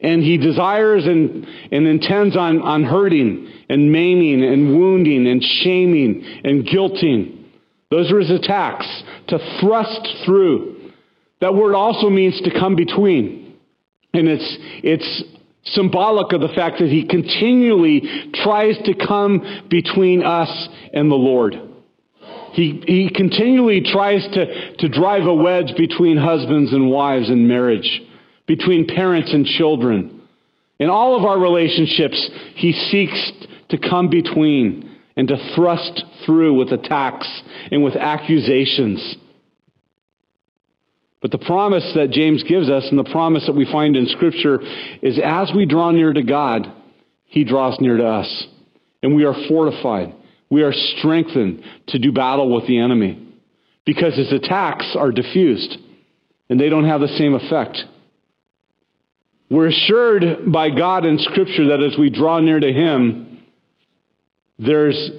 And 0.00 0.22
he 0.22 0.36
desires 0.36 1.06
and, 1.06 1.46
and 1.70 1.86
intends 1.86 2.36
on, 2.36 2.60
on 2.62 2.82
hurting 2.82 3.48
and 3.68 3.92
maiming 3.92 4.42
and 4.42 4.76
wounding 4.76 5.28
and 5.28 5.42
shaming 5.42 6.24
and 6.44 6.64
guilting. 6.66 7.41
Those 7.92 8.10
are 8.10 8.20
his 8.20 8.30
attacks, 8.30 8.86
to 9.28 9.38
thrust 9.60 10.08
through. 10.24 10.92
That 11.42 11.54
word 11.54 11.74
also 11.74 12.08
means 12.08 12.40
to 12.40 12.50
come 12.50 12.74
between. 12.74 13.54
And 14.14 14.28
it's, 14.28 14.56
it's 14.82 15.24
symbolic 15.64 16.32
of 16.32 16.40
the 16.40 16.48
fact 16.48 16.78
that 16.78 16.88
he 16.88 17.06
continually 17.06 18.30
tries 18.32 18.78
to 18.86 18.94
come 18.94 19.66
between 19.68 20.22
us 20.22 20.68
and 20.94 21.10
the 21.10 21.16
Lord. 21.16 21.54
He, 22.52 22.82
he 22.86 23.10
continually 23.14 23.82
tries 23.82 24.26
to, 24.32 24.76
to 24.76 24.88
drive 24.88 25.26
a 25.26 25.34
wedge 25.34 25.74
between 25.76 26.16
husbands 26.16 26.72
and 26.72 26.90
wives 26.90 27.28
in 27.28 27.46
marriage, 27.46 28.00
between 28.46 28.86
parents 28.86 29.34
and 29.34 29.44
children. 29.44 30.22
In 30.78 30.88
all 30.88 31.14
of 31.14 31.26
our 31.26 31.38
relationships, 31.38 32.30
he 32.54 32.72
seeks 32.72 33.32
to 33.68 33.76
come 33.76 34.08
between 34.08 34.91
and 35.16 35.28
to 35.28 35.54
thrust 35.54 36.04
through 36.24 36.54
with 36.54 36.72
attacks 36.72 37.42
and 37.70 37.82
with 37.82 37.96
accusations. 37.96 39.16
But 41.20 41.30
the 41.30 41.38
promise 41.38 41.92
that 41.94 42.10
James 42.10 42.42
gives 42.42 42.68
us 42.68 42.86
and 42.90 42.98
the 42.98 43.10
promise 43.10 43.46
that 43.46 43.54
we 43.54 43.64
find 43.64 43.96
in 43.96 44.06
Scripture 44.06 44.60
is 45.02 45.20
as 45.22 45.52
we 45.54 45.66
draw 45.66 45.90
near 45.92 46.12
to 46.12 46.22
God, 46.22 46.66
He 47.24 47.44
draws 47.44 47.80
near 47.80 47.96
to 47.96 48.06
us. 48.06 48.46
And 49.02 49.14
we 49.14 49.24
are 49.24 49.34
fortified. 49.48 50.14
We 50.50 50.62
are 50.62 50.72
strengthened 50.72 51.62
to 51.88 51.98
do 51.98 52.12
battle 52.12 52.52
with 52.54 52.66
the 52.66 52.78
enemy 52.78 53.26
because 53.84 54.16
his 54.16 54.32
attacks 54.32 54.96
are 54.98 55.10
diffused 55.10 55.76
and 56.48 56.60
they 56.60 56.68
don't 56.68 56.84
have 56.84 57.00
the 57.00 57.08
same 57.08 57.34
effect. 57.34 57.78
We're 59.50 59.68
assured 59.68 60.50
by 60.52 60.70
God 60.70 61.04
in 61.04 61.18
Scripture 61.18 61.68
that 61.68 61.82
as 61.82 61.98
we 61.98 62.10
draw 62.10 62.40
near 62.40 62.58
to 62.58 62.72
Him, 62.72 63.31
there's 64.64 65.10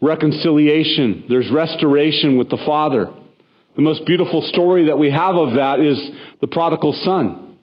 reconciliation, 0.00 1.24
there's 1.28 1.50
restoration 1.50 2.36
with 2.38 2.50
the 2.50 2.62
Father. 2.66 3.12
The 3.76 3.82
most 3.82 4.04
beautiful 4.06 4.42
story 4.42 4.86
that 4.86 4.98
we 4.98 5.10
have 5.10 5.34
of 5.34 5.54
that 5.54 5.80
is 5.80 5.98
the 6.40 6.46
prodigal 6.46 6.92
son, 7.04 7.56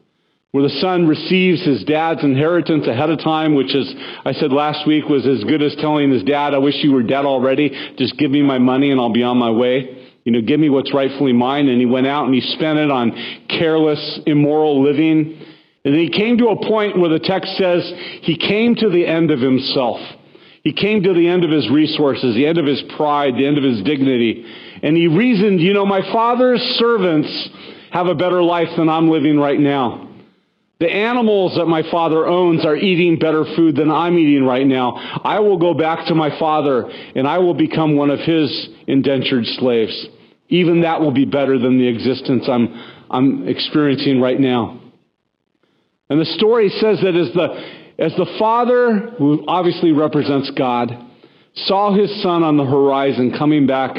where 0.52 0.64
the 0.64 0.80
son 0.82 1.08
receives 1.08 1.64
his 1.64 1.84
dad's 1.86 2.24
inheritance 2.24 2.86
ahead 2.88 3.10
of 3.10 3.20
time, 3.20 3.56
which 3.56 3.74
is, 3.74 3.94
I 4.26 4.34
said 4.34 4.52
last 4.52 4.86
week, 4.86 5.06
was 5.06 5.26
as 5.26 5.44
good 5.46 5.62
as 5.62 5.76
telling 5.80 6.12
his 6.12 6.24
dad, 6.24 6.54
I 6.54 6.58
wish 6.58 6.76
you 6.84 6.92
were 6.92 7.04
dead 7.04 7.26
already. 7.26 7.70
Just 7.98 8.18
give 8.18 8.32
me 8.32 8.42
my 8.42 8.58
money 8.58 8.92
and 8.92 9.00
I'll 9.00 9.14
be 9.14 9.24
on 9.24 9.38
my 9.38 9.52
way. 9.52 10.10
You 10.26 10.34
know, 10.34 10.42
give 10.42 10.60
me 10.60 10.70
what's 10.70 10.94
rightfully 10.94 11.34
mine. 11.34 11.70
And 11.70 11.80
he 11.80 11.86
went 11.86 12.08
out 12.08 12.26
and 12.26 12.34
he 12.34 12.42
spent 12.42 12.78
it 12.78 12.92
on 12.92 13.12
careless, 13.48 14.20
immoral 14.26 14.84
living. 14.84 15.42
And 15.86 15.96
he 15.96 16.10
came 16.10 16.38
to 16.40 16.50
a 16.50 16.68
point 16.68 17.00
where 17.00 17.10
the 17.10 17.20
text 17.20 17.56
says 17.58 17.90
he 18.22 18.38
came 18.38 18.76
to 18.76 18.90
the 18.90 19.08
end 19.08 19.32
of 19.32 19.40
himself. 19.40 20.00
He 20.63 20.74
came 20.74 21.04
to 21.04 21.13
the 21.13 21.28
end 21.28 21.43
of 21.43 21.50
his 21.50 21.69
resources, 21.69 22.36
the 22.36 22.45
end 22.45 22.58
of 22.58 22.65
his 22.65 22.82
pride, 22.95 23.34
the 23.36 23.47
end 23.47 23.58
of 23.58 23.63
his 23.63 23.82
dignity. 23.84 24.45
And 24.84 24.95
he 24.95 25.08
reasoned, 25.08 25.60
you 25.60 25.74
know, 25.74 25.86
my 25.86 26.02
father's 26.12 26.62
servants 26.78 27.50
have 27.91 28.08
a 28.08 28.15
better 28.15 28.43
life 28.43 28.69
than 28.78 28.88
I'm 28.88 29.10
living 29.10 29.38
right 29.38 29.60
now. 29.60 30.08
The 30.80 30.89
animals 30.91 31.56
that 31.58 31.67
my 31.67 31.84
father 31.91 32.26
owns 32.26 32.65
are 32.65 32.76
eating 32.76 33.19
better 33.19 33.45
food 33.56 33.76
than 33.76 33.91
I'm 33.91 34.17
eating 34.17 34.43
right 34.43 34.65
now. 34.65 34.93
I 35.24 35.39
will 35.39 35.58
go 35.58 35.76
back 35.76 36.08
to 36.08 36.15
my 36.15 36.38
father 36.39 36.89
and 37.15 37.28
I 37.28 37.38
will 37.38 37.54
become 37.54 37.95
one 37.95 38.10
of 38.10 38.19
his 38.19 38.69
indentured 38.88 39.45
slaves. 39.45 40.08
Even 40.50 40.82
that 40.82 41.00
will 41.00 41.12
be 41.12 41.26
better 41.26 41.60
than 41.60 41.78
the 41.78 41.88
existence 41.88 42.45
I'm, 42.47 42.74
I'm 43.12 43.47
experiencing 43.47 44.21
right 44.21 44.39
now. 44.39 44.82
And 46.10 46.19
the 46.19 46.26
story 46.26 46.69
says 46.69 47.00
that 47.02 47.15
as 47.15 47.32
the, 47.34 47.81
as 48.02 48.14
the 48.16 48.36
father, 48.38 49.14
who 49.18 49.46
obviously 49.48 49.92
represents 49.92 50.52
God, 50.58 50.92
saw 51.54 51.94
his 51.94 52.22
son 52.22 52.44
on 52.44 52.58
the 52.58 52.66
horizon 52.66 53.36
coming 53.38 53.68
back 53.68 53.96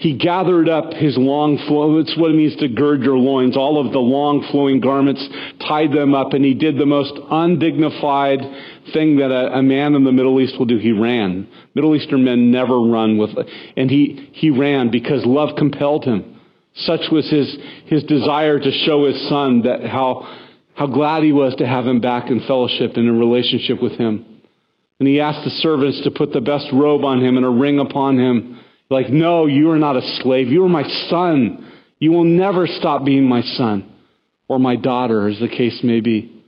he 0.00 0.16
gathered 0.16 0.66
up 0.66 0.94
his 0.94 1.18
long 1.18 1.58
flow. 1.68 1.98
It's 1.98 2.16
what 2.16 2.30
it 2.30 2.34
means 2.34 2.56
to 2.56 2.68
gird 2.68 3.02
your 3.02 3.18
loins. 3.18 3.54
All 3.54 3.78
of 3.78 3.92
the 3.92 3.98
long 3.98 4.42
flowing 4.50 4.80
garments, 4.80 5.22
tied 5.68 5.92
them 5.92 6.14
up, 6.14 6.32
and 6.32 6.42
he 6.42 6.54
did 6.54 6.78
the 6.78 6.86
most 6.86 7.12
undignified 7.30 8.40
thing 8.94 9.18
that 9.18 9.30
a, 9.30 9.58
a, 9.58 9.62
man 9.62 9.94
in 9.94 10.04
the 10.04 10.10
Middle 10.10 10.40
East 10.40 10.58
will 10.58 10.64
do. 10.64 10.78
He 10.78 10.92
ran. 10.92 11.46
Middle 11.74 11.94
Eastern 11.94 12.24
men 12.24 12.50
never 12.50 12.80
run 12.80 13.18
with, 13.18 13.28
and 13.76 13.90
he, 13.90 14.30
he 14.32 14.48
ran 14.48 14.90
because 14.90 15.26
love 15.26 15.50
compelled 15.58 16.06
him. 16.06 16.40
Such 16.76 17.10
was 17.12 17.28
his, 17.28 17.54
his 17.84 18.02
desire 18.04 18.58
to 18.58 18.70
show 18.86 19.04
his 19.04 19.28
son 19.28 19.62
that 19.64 19.84
how, 19.84 20.49
how 20.80 20.86
glad 20.86 21.22
he 21.22 21.30
was 21.30 21.54
to 21.56 21.66
have 21.66 21.86
him 21.86 22.00
back 22.00 22.30
in 22.30 22.40
fellowship 22.46 22.92
and 22.96 23.06
in 23.06 23.18
relationship 23.18 23.82
with 23.82 23.92
him. 23.98 24.24
And 24.98 25.06
he 25.06 25.20
asked 25.20 25.44
the 25.44 25.50
servants 25.50 26.00
to 26.04 26.10
put 26.10 26.32
the 26.32 26.40
best 26.40 26.68
robe 26.72 27.04
on 27.04 27.22
him 27.22 27.36
and 27.36 27.44
a 27.44 27.50
ring 27.50 27.78
upon 27.78 28.18
him 28.18 28.58
like, 28.88 29.10
no, 29.10 29.44
you 29.44 29.70
are 29.72 29.78
not 29.78 29.98
a 29.98 30.20
slave. 30.22 30.48
You 30.48 30.64
are 30.64 30.70
my 30.70 30.84
son. 31.10 31.70
You 31.98 32.12
will 32.12 32.24
never 32.24 32.66
stop 32.66 33.04
being 33.04 33.28
my 33.28 33.42
son 33.42 33.92
or 34.48 34.58
my 34.58 34.76
daughter, 34.76 35.28
as 35.28 35.38
the 35.38 35.48
case 35.48 35.80
may 35.84 36.00
be. 36.00 36.42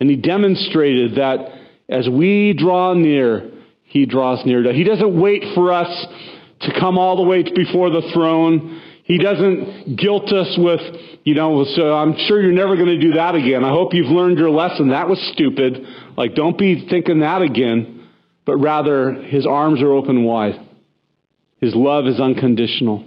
And 0.00 0.08
he 0.08 0.16
demonstrated 0.16 1.16
that 1.16 1.52
as 1.86 2.08
we 2.08 2.54
draw 2.54 2.94
near, 2.94 3.50
he 3.84 4.06
draws 4.06 4.42
near. 4.46 4.62
To. 4.62 4.72
He 4.72 4.84
doesn't 4.84 5.20
wait 5.20 5.44
for 5.54 5.70
us 5.70 6.06
to 6.62 6.80
come 6.80 6.96
all 6.96 7.16
the 7.16 7.28
way 7.28 7.42
before 7.42 7.90
the 7.90 8.10
throne. 8.14 8.80
He 9.10 9.18
doesn't 9.18 9.96
guilt 9.96 10.32
us 10.32 10.56
with, 10.56 10.80
you 11.24 11.34
know, 11.34 11.64
so 11.74 11.94
I'm 11.94 12.14
sure 12.28 12.40
you're 12.40 12.52
never 12.52 12.76
going 12.76 12.96
to 12.96 13.00
do 13.00 13.14
that 13.14 13.34
again. 13.34 13.64
I 13.64 13.70
hope 13.70 13.92
you've 13.92 14.06
learned 14.06 14.38
your 14.38 14.50
lesson. 14.50 14.90
That 14.90 15.08
was 15.08 15.18
stupid. 15.32 15.84
Like, 16.16 16.36
don't 16.36 16.56
be 16.56 16.86
thinking 16.88 17.18
that 17.18 17.42
again. 17.42 18.06
But 18.46 18.58
rather, 18.58 19.14
his 19.14 19.48
arms 19.48 19.82
are 19.82 19.90
open 19.90 20.22
wide. 20.22 20.64
His 21.60 21.74
love 21.74 22.06
is 22.06 22.20
unconditional. 22.20 23.04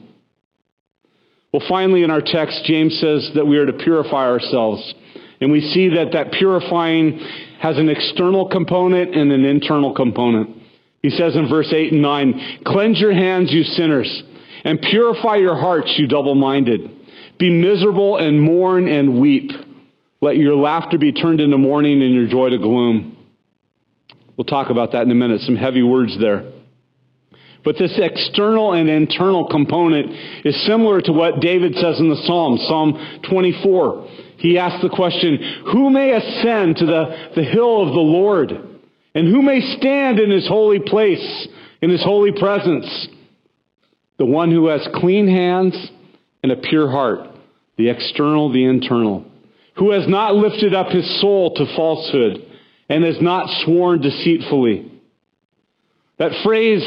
Well, 1.53 1.63
finally, 1.69 2.03
in 2.03 2.11
our 2.11 2.21
text, 2.21 2.65
James 2.65 2.99
says 2.99 3.31
that 3.35 3.47
we 3.47 3.57
are 3.57 3.65
to 3.65 3.71
purify 3.71 4.25
ourselves. 4.25 4.93
And 5.39 5.53
we 5.53 5.61
see 5.61 5.87
that 5.95 6.11
that 6.11 6.33
purifying 6.33 7.17
has 7.61 7.77
an 7.77 7.87
external 7.87 8.49
component 8.49 9.15
and 9.15 9.31
an 9.31 9.45
internal 9.45 9.95
component. 9.95 10.49
He 11.01 11.11
says 11.11 11.37
in 11.37 11.47
verse 11.47 11.71
8 11.73 11.93
and 11.93 12.01
9, 12.01 12.59
Cleanse 12.65 12.99
your 12.99 13.13
hands, 13.13 13.53
you 13.53 13.63
sinners, 13.63 14.23
and 14.63 14.82
purify 14.82 15.36
your 15.38 15.56
hearts, 15.56 15.93
you 15.97 16.08
double 16.08 16.36
minded. 16.36 16.89
Be 17.38 17.49
miserable 17.49 18.17
and 18.17 18.41
mourn 18.41 18.88
and 18.88 19.19
weep. 19.19 19.52
Let 20.21 20.38
your 20.38 20.56
laughter 20.56 20.97
be 20.97 21.12
turned 21.12 21.41
into 21.41 21.58
mourning 21.58 22.02
and 22.02 22.13
your 22.13 22.28
joy 22.28 22.49
to 22.49 22.58
gloom. 22.58 23.17
We'll 24.38 24.45
talk 24.45 24.69
about 24.69 24.93
that 24.93 25.04
in 25.04 25.12
a 25.12 25.15
minute. 25.15 25.41
Some 25.41 25.56
heavy 25.56 25.84
words 25.84 26.17
there. 26.19 26.52
But 27.63 27.78
this 27.78 27.97
external 27.97 28.73
and 28.73 28.89
internal 28.89 29.47
component 29.47 30.12
is 30.45 30.65
similar 30.65 31.02
to 31.02 31.13
what 31.13 31.39
David 31.39 31.76
says 31.76 31.99
in 31.99 32.10
the 32.10 32.21
Psalm, 32.26 32.58
Psalm 32.67 33.19
24. 33.30 34.10
He 34.38 34.58
asks 34.58 34.82
the 34.82 34.89
question, 34.89 35.63
Who 35.71 35.89
may 35.89 36.12
ascend 36.12 36.78
to 36.78 36.86
the, 36.86 37.32
the 37.36 37.43
hill 37.43 37.88
of 37.88 37.93
the 37.93 37.99
Lord? 37.99 38.52
And 39.15 39.28
who 39.28 39.41
may 39.41 39.62
stand 39.78 40.19
in 40.19 40.30
his 40.30 40.47
holy 40.47 40.80
place, 40.80 41.47
in 41.82 41.89
his 41.89 42.04
holy 42.04 42.32
presence? 42.38 43.08
The 44.17 44.26
one 44.26 44.52
who 44.52 44.67
has 44.67 44.88
clean 44.95 45.28
hands 45.28 45.76
and 46.41 46.52
a 46.52 46.56
pure 46.56 46.89
heart, 46.89 47.30
the 47.78 47.89
external, 47.89 48.52
the 48.52 48.65
internal. 48.65 49.26
Who 49.78 49.91
has 49.91 50.08
not 50.08 50.36
lifted 50.36 50.73
up 50.73 50.89
his 50.89 51.19
soul 51.19 51.56
to 51.56 51.65
falsehood 51.76 52.45
and 52.89 53.04
has 53.04 53.19
not 53.21 53.49
sworn 53.65 54.02
deceitfully. 54.02 54.91
That 56.19 56.43
phrase 56.43 56.84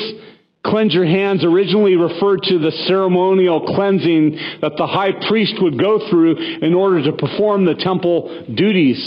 Cleanse 0.67 0.95
your 0.95 1.07
hands 1.07 1.45
originally 1.45 1.95
referred 1.95 2.43
to 2.45 2.59
the 2.59 2.73
ceremonial 2.89 3.75
cleansing 3.75 4.37
that 4.63 4.73
the 4.77 4.87
high 4.87 5.13
priest 5.29 5.55
would 5.63 5.79
go 5.79 6.09
through 6.11 6.37
in 6.37 6.75
order 6.75 7.05
to 7.05 7.13
perform 7.13 7.65
the 7.65 7.77
temple 7.77 8.47
duties. 8.53 8.99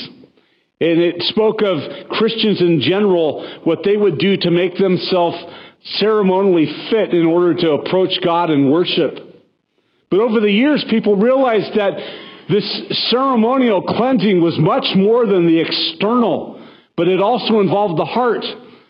And 0.79 1.01
it 1.01 1.21
spoke 1.23 1.61
of 1.61 2.07
Christians 2.11 2.61
in 2.61 2.79
general, 2.79 3.59
what 3.65 3.79
they 3.83 3.97
would 3.97 4.19
do 4.19 4.37
to 4.37 4.51
make 4.51 4.77
themselves 4.77 5.37
ceremonially 5.83 6.67
fit 6.89 7.13
in 7.13 7.25
order 7.25 7.53
to 7.55 7.71
approach 7.71 8.19
God 8.23 8.49
and 8.49 8.71
worship. 8.71 9.19
But 10.09 10.19
over 10.19 10.39
the 10.39 10.51
years, 10.51 10.83
people 10.89 11.15
realized 11.15 11.77
that 11.77 11.93
this 12.49 13.09
ceremonial 13.09 13.81
cleansing 13.83 14.41
was 14.41 14.57
much 14.57 14.85
more 14.95 15.25
than 15.25 15.47
the 15.47 15.59
external, 15.59 16.67
but 16.97 17.07
it 17.07 17.21
also 17.21 17.59
involved 17.59 17.99
the 17.99 18.05
heart, 18.05 18.43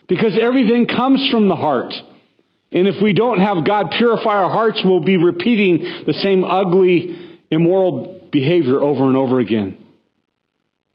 because 0.08 0.36
everything 0.40 0.86
comes 0.86 1.28
from 1.30 1.48
the 1.48 1.56
heart. 1.56 1.92
And 2.72 2.88
if 2.88 3.02
we 3.02 3.12
don't 3.12 3.40
have 3.40 3.66
God 3.66 3.92
purify 3.96 4.42
our 4.42 4.50
hearts, 4.50 4.80
we'll 4.84 5.04
be 5.04 5.16
repeating 5.16 6.04
the 6.06 6.14
same 6.14 6.42
ugly, 6.44 7.38
immoral 7.50 8.28
behavior 8.32 8.80
over 8.80 9.04
and 9.04 9.16
over 9.16 9.40
again. 9.40 9.76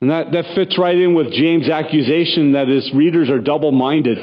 And 0.01 0.09
that, 0.09 0.31
that 0.31 0.55
fits 0.55 0.77
right 0.77 0.97
in 0.97 1.13
with 1.13 1.31
James' 1.31 1.69
accusation 1.69 2.53
that 2.53 2.67
his 2.67 2.91
readers 2.93 3.29
are 3.29 3.39
double 3.39 3.71
minded. 3.71 4.17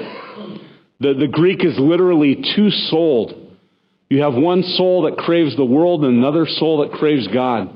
The, 1.03 1.15
the 1.15 1.27
Greek 1.27 1.65
is 1.65 1.75
literally 1.81 2.37
two 2.55 2.71
souled. 2.71 3.35
You 4.09 4.23
have 4.23 4.35
one 4.35 4.63
soul 4.63 5.03
that 5.03 5.17
craves 5.17 5.57
the 5.57 5.65
world 5.65 6.05
and 6.05 6.17
another 6.17 6.47
soul 6.47 6.87
that 6.87 6.97
craves 6.97 7.27
God. 7.27 7.75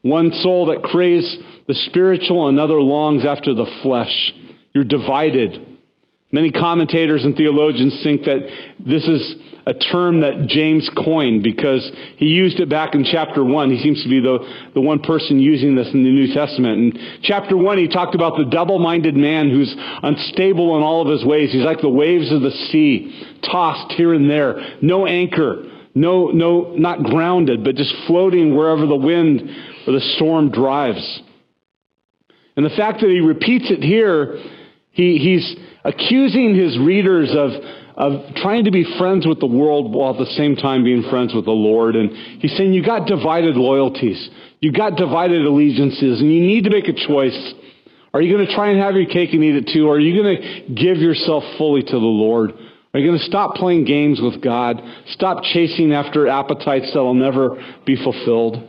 One 0.00 0.32
soul 0.32 0.66
that 0.66 0.82
craves 0.82 1.36
the 1.68 1.74
spiritual, 1.74 2.48
another 2.48 2.80
longs 2.80 3.26
after 3.26 3.52
the 3.52 3.66
flesh. 3.82 4.32
You're 4.72 4.84
divided. 4.84 5.75
Many 6.32 6.50
commentators 6.50 7.24
and 7.24 7.36
theologians 7.36 8.00
think 8.02 8.22
that 8.24 8.40
this 8.84 9.06
is 9.06 9.36
a 9.64 9.74
term 9.74 10.20
that 10.20 10.46
James 10.48 10.88
coined 10.96 11.44
because 11.44 11.88
he 12.16 12.26
used 12.26 12.58
it 12.58 12.68
back 12.68 12.94
in 12.94 13.04
chapter 13.04 13.44
1. 13.44 13.70
He 13.70 13.80
seems 13.80 14.02
to 14.02 14.08
be 14.08 14.20
the, 14.20 14.38
the 14.74 14.80
one 14.80 15.00
person 15.00 15.38
using 15.38 15.76
this 15.76 15.88
in 15.92 16.02
the 16.02 16.10
New 16.10 16.34
Testament. 16.34 16.78
In 16.78 17.20
chapter 17.22 17.56
1, 17.56 17.78
he 17.78 17.88
talked 17.88 18.16
about 18.16 18.36
the 18.36 18.44
double 18.44 18.80
minded 18.80 19.16
man 19.16 19.50
who's 19.50 19.72
unstable 20.02 20.76
in 20.76 20.82
all 20.82 21.02
of 21.02 21.08
his 21.08 21.24
ways. 21.24 21.52
He's 21.52 21.64
like 21.64 21.80
the 21.80 21.88
waves 21.88 22.32
of 22.32 22.42
the 22.42 22.50
sea, 22.50 23.38
tossed 23.44 23.92
here 23.92 24.12
and 24.12 24.28
there, 24.28 24.78
no 24.82 25.06
anchor, 25.06 25.64
no, 25.94 26.28
no, 26.28 26.74
not 26.76 27.04
grounded, 27.04 27.64
but 27.64 27.76
just 27.76 27.94
floating 28.06 28.54
wherever 28.56 28.84
the 28.84 28.96
wind 28.96 29.48
or 29.86 29.92
the 29.92 30.12
storm 30.16 30.50
drives. 30.50 31.22
And 32.56 32.64
the 32.64 32.70
fact 32.70 33.00
that 33.00 33.10
he 33.10 33.20
repeats 33.20 33.70
it 33.70 33.82
here, 33.82 34.38
he, 34.96 35.18
he's 35.18 35.56
accusing 35.84 36.54
his 36.54 36.78
readers 36.78 37.28
of, 37.36 37.50
of 37.96 38.34
trying 38.36 38.64
to 38.64 38.70
be 38.70 38.82
friends 38.96 39.26
with 39.26 39.40
the 39.40 39.46
world 39.46 39.92
while 39.92 40.14
at 40.14 40.18
the 40.18 40.32
same 40.32 40.56
time 40.56 40.84
being 40.84 41.02
friends 41.10 41.34
with 41.34 41.44
the 41.44 41.50
Lord. 41.50 41.96
And 41.96 42.10
he's 42.40 42.56
saying 42.56 42.72
you 42.72 42.82
got 42.82 43.06
divided 43.06 43.56
loyalties. 43.56 44.30
You 44.60 44.72
got 44.72 44.96
divided 44.96 45.44
allegiances 45.44 46.22
and 46.22 46.32
you 46.32 46.40
need 46.40 46.64
to 46.64 46.70
make 46.70 46.88
a 46.88 46.94
choice. 46.94 47.54
Are 48.14 48.22
you 48.22 48.34
going 48.34 48.46
to 48.46 48.54
try 48.54 48.70
and 48.70 48.80
have 48.80 48.94
your 48.94 49.04
cake 49.04 49.34
and 49.34 49.44
eat 49.44 49.54
it 49.54 49.70
too? 49.70 49.86
Or 49.86 49.96
are 49.96 50.00
you 50.00 50.22
going 50.22 50.34
to 50.34 50.74
give 50.74 50.96
yourself 50.96 51.44
fully 51.58 51.82
to 51.82 51.92
the 51.92 51.98
Lord? 51.98 52.52
Are 52.94 52.98
you 52.98 53.06
going 53.06 53.18
to 53.18 53.24
stop 53.26 53.56
playing 53.56 53.84
games 53.84 54.18
with 54.18 54.42
God? 54.42 54.80
Stop 55.08 55.42
chasing 55.42 55.92
after 55.92 56.26
appetites 56.26 56.90
that 56.94 57.00
will 57.00 57.12
never 57.12 57.62
be 57.84 58.02
fulfilled? 58.02 58.66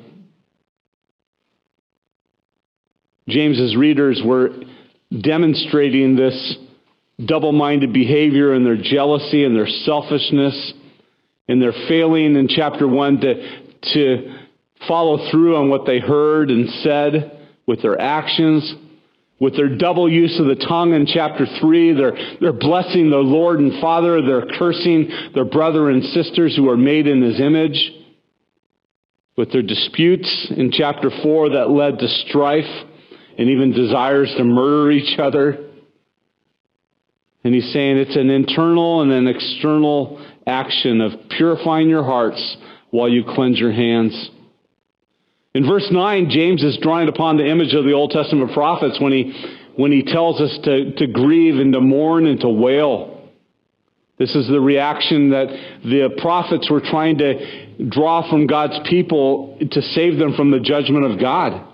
James's 3.29 3.77
readers 3.77 4.21
were 4.25 4.49
demonstrating 5.11 6.15
this 6.15 6.57
double 7.23 7.51
minded 7.51 7.93
behavior 7.93 8.53
and 8.53 8.65
their 8.65 8.77
jealousy 8.77 9.43
and 9.43 9.55
their 9.55 9.67
selfishness 9.67 10.73
and 11.47 11.61
their 11.61 11.73
failing 11.87 12.35
in 12.35 12.47
chapter 12.47 12.87
1 12.87 13.21
to, 13.21 13.59
to 13.93 14.37
follow 14.87 15.29
through 15.31 15.55
on 15.55 15.69
what 15.69 15.85
they 15.85 15.99
heard 15.99 16.51
and 16.51 16.69
said 16.83 17.47
with 17.65 17.81
their 17.81 17.99
actions. 17.99 18.75
With 19.39 19.55
their 19.55 19.77
double 19.77 20.11
use 20.11 20.39
of 20.39 20.47
the 20.47 20.55
tongue 20.55 20.93
in 20.93 21.05
chapter 21.05 21.45
3, 21.59 21.93
they're, 21.93 22.17
they're 22.41 22.53
blessing 22.53 23.11
their 23.11 23.19
Lord 23.19 23.59
and 23.59 23.79
Father. 23.79 24.21
They're 24.21 24.47
cursing 24.57 25.09
their 25.35 25.45
brother 25.45 25.89
and 25.89 26.03
sisters 26.03 26.55
who 26.55 26.69
are 26.69 26.77
made 26.77 27.07
in 27.07 27.21
His 27.21 27.39
image. 27.39 27.91
With 29.37 29.51
their 29.51 29.61
disputes 29.61 30.51
in 30.57 30.71
chapter 30.71 31.11
4 31.21 31.51
that 31.51 31.69
led 31.69 31.99
to 31.99 32.07
strife 32.07 32.86
and 33.37 33.49
even 33.49 33.71
desires 33.71 34.33
to 34.37 34.43
murder 34.43 34.91
each 34.91 35.19
other. 35.19 35.65
And 37.43 37.53
he's 37.53 37.71
saying 37.71 37.97
it's 37.97 38.15
an 38.15 38.29
internal 38.29 39.01
and 39.01 39.11
an 39.11 39.27
external 39.27 40.25
action 40.45 41.01
of 41.01 41.11
purifying 41.29 41.87
your 41.87 42.03
hearts 42.03 42.57
while 42.89 43.07
you 43.07 43.23
cleanse 43.23 43.59
your 43.59 43.71
hands. 43.71 44.29
In 45.53 45.65
verse 45.65 45.87
9, 45.91 46.29
James 46.29 46.63
is 46.63 46.77
drawing 46.81 47.09
upon 47.09 47.37
the 47.37 47.49
image 47.49 47.73
of 47.73 47.85
the 47.85 47.93
Old 47.93 48.11
Testament 48.11 48.53
prophets 48.53 48.99
when 48.99 49.11
he, 49.11 49.33
when 49.75 49.91
he 49.91 50.03
tells 50.03 50.41
us 50.41 50.57
to, 50.63 50.93
to 50.95 51.07
grieve 51.07 51.59
and 51.59 51.73
to 51.73 51.81
mourn 51.81 52.25
and 52.25 52.39
to 52.41 52.49
wail. 52.49 53.29
This 54.17 54.35
is 54.35 54.47
the 54.47 54.59
reaction 54.59 55.29
that 55.29 55.47
the 55.83 56.09
prophets 56.21 56.69
were 56.71 56.81
trying 56.81 57.19
to 57.19 57.85
draw 57.87 58.27
from 58.29 58.47
God's 58.47 58.79
people 58.89 59.57
to 59.59 59.81
save 59.81 60.17
them 60.17 60.33
from 60.35 60.49
the 60.49 60.59
judgment 60.59 61.05
of 61.05 61.19
God. 61.19 61.65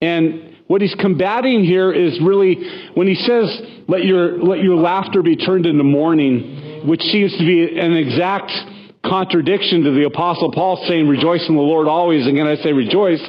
And 0.00 0.51
What 0.72 0.80
he's 0.80 0.94
combating 0.94 1.64
here 1.64 1.92
is 1.92 2.18
really 2.22 2.56
when 2.94 3.06
he 3.06 3.14
says, 3.14 3.60
let 3.88 4.06
your, 4.06 4.38
let 4.42 4.62
your 4.62 4.76
laughter 4.76 5.22
be 5.22 5.36
turned 5.36 5.66
into 5.66 5.84
mourning, 5.84 6.88
which 6.88 7.02
seems 7.02 7.30
to 7.36 7.44
be 7.44 7.78
an 7.78 7.92
exact 7.92 8.50
contradiction 9.04 9.84
to 9.84 9.90
the 9.90 10.06
apostle 10.06 10.50
Paul 10.50 10.82
saying, 10.88 11.08
rejoice 11.08 11.46
in 11.46 11.56
the 11.56 11.60
Lord 11.60 11.88
always. 11.88 12.26
Again, 12.26 12.46
I 12.46 12.56
say 12.56 12.72
rejoice. 12.72 13.20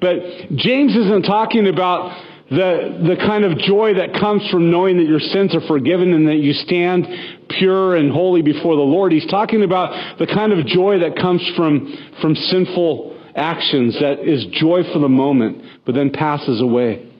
But 0.00 0.54
James 0.54 0.94
isn't 0.94 1.22
talking 1.22 1.66
about 1.66 2.16
the, 2.50 3.02
the 3.08 3.16
kind 3.16 3.44
of 3.44 3.58
joy 3.58 3.94
that 3.94 4.14
comes 4.14 4.48
from 4.48 4.70
knowing 4.70 4.98
that 4.98 5.08
your 5.08 5.18
sins 5.18 5.52
are 5.52 5.66
forgiven 5.66 6.12
and 6.12 6.28
that 6.28 6.38
you 6.38 6.52
stand 6.52 7.08
pure 7.48 7.96
and 7.96 8.12
holy 8.12 8.42
before 8.42 8.76
the 8.76 8.82
Lord. 8.82 9.10
He's 9.10 9.26
talking 9.26 9.64
about 9.64 10.20
the 10.20 10.28
kind 10.28 10.52
of 10.52 10.64
joy 10.64 11.00
that 11.00 11.16
comes 11.16 11.42
from, 11.56 11.92
from 12.22 12.36
sinful 12.36 13.13
actions 13.34 13.98
that 14.00 14.20
is 14.20 14.46
joy 14.52 14.82
for 14.92 14.98
the 14.98 15.08
moment, 15.08 15.62
but 15.84 15.94
then 15.94 16.10
passes 16.10 16.60
away. 16.60 17.10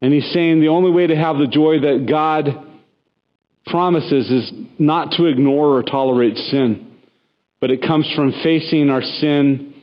And 0.00 0.12
he's 0.12 0.30
saying 0.32 0.60
the 0.60 0.68
only 0.68 0.90
way 0.90 1.06
to 1.06 1.16
have 1.16 1.38
the 1.38 1.46
joy 1.46 1.80
that 1.80 2.06
God 2.08 2.64
promises 3.66 4.30
is 4.30 4.52
not 4.78 5.12
to 5.12 5.26
ignore 5.26 5.76
or 5.76 5.82
tolerate 5.82 6.36
sin, 6.36 6.98
but 7.60 7.70
it 7.70 7.82
comes 7.82 8.10
from 8.14 8.32
facing 8.42 8.90
our 8.90 9.02
sin 9.02 9.74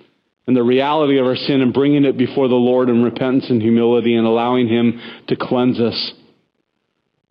and 0.48 0.56
the 0.56 0.64
reality 0.64 1.18
of 1.18 1.26
our 1.26 1.36
sin 1.36 1.62
and 1.62 1.74
bringing 1.74 2.06
it 2.06 2.18
before 2.18 2.48
the 2.48 2.56
Lord 2.56 2.90
in 2.90 3.04
repentance 3.04 3.50
and 3.50 3.62
humility 3.62 4.16
and 4.16 4.28
allowing 4.28 4.68
Him 4.68 5.00
to 5.28 5.36
cleanse 5.36 5.80
us. 5.80 6.14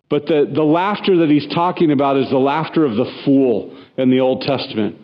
But 0.08 0.26
the, 0.26 0.50
the 0.52 0.64
laughter 0.64 1.18
that 1.18 1.30
he's 1.30 1.46
talking 1.54 1.92
about 1.92 2.16
is 2.16 2.28
the 2.30 2.38
laughter 2.38 2.84
of 2.84 2.96
the 2.96 3.22
fool 3.24 3.80
in 3.96 4.10
the 4.10 4.18
Old 4.18 4.42
Testament. 4.42 4.96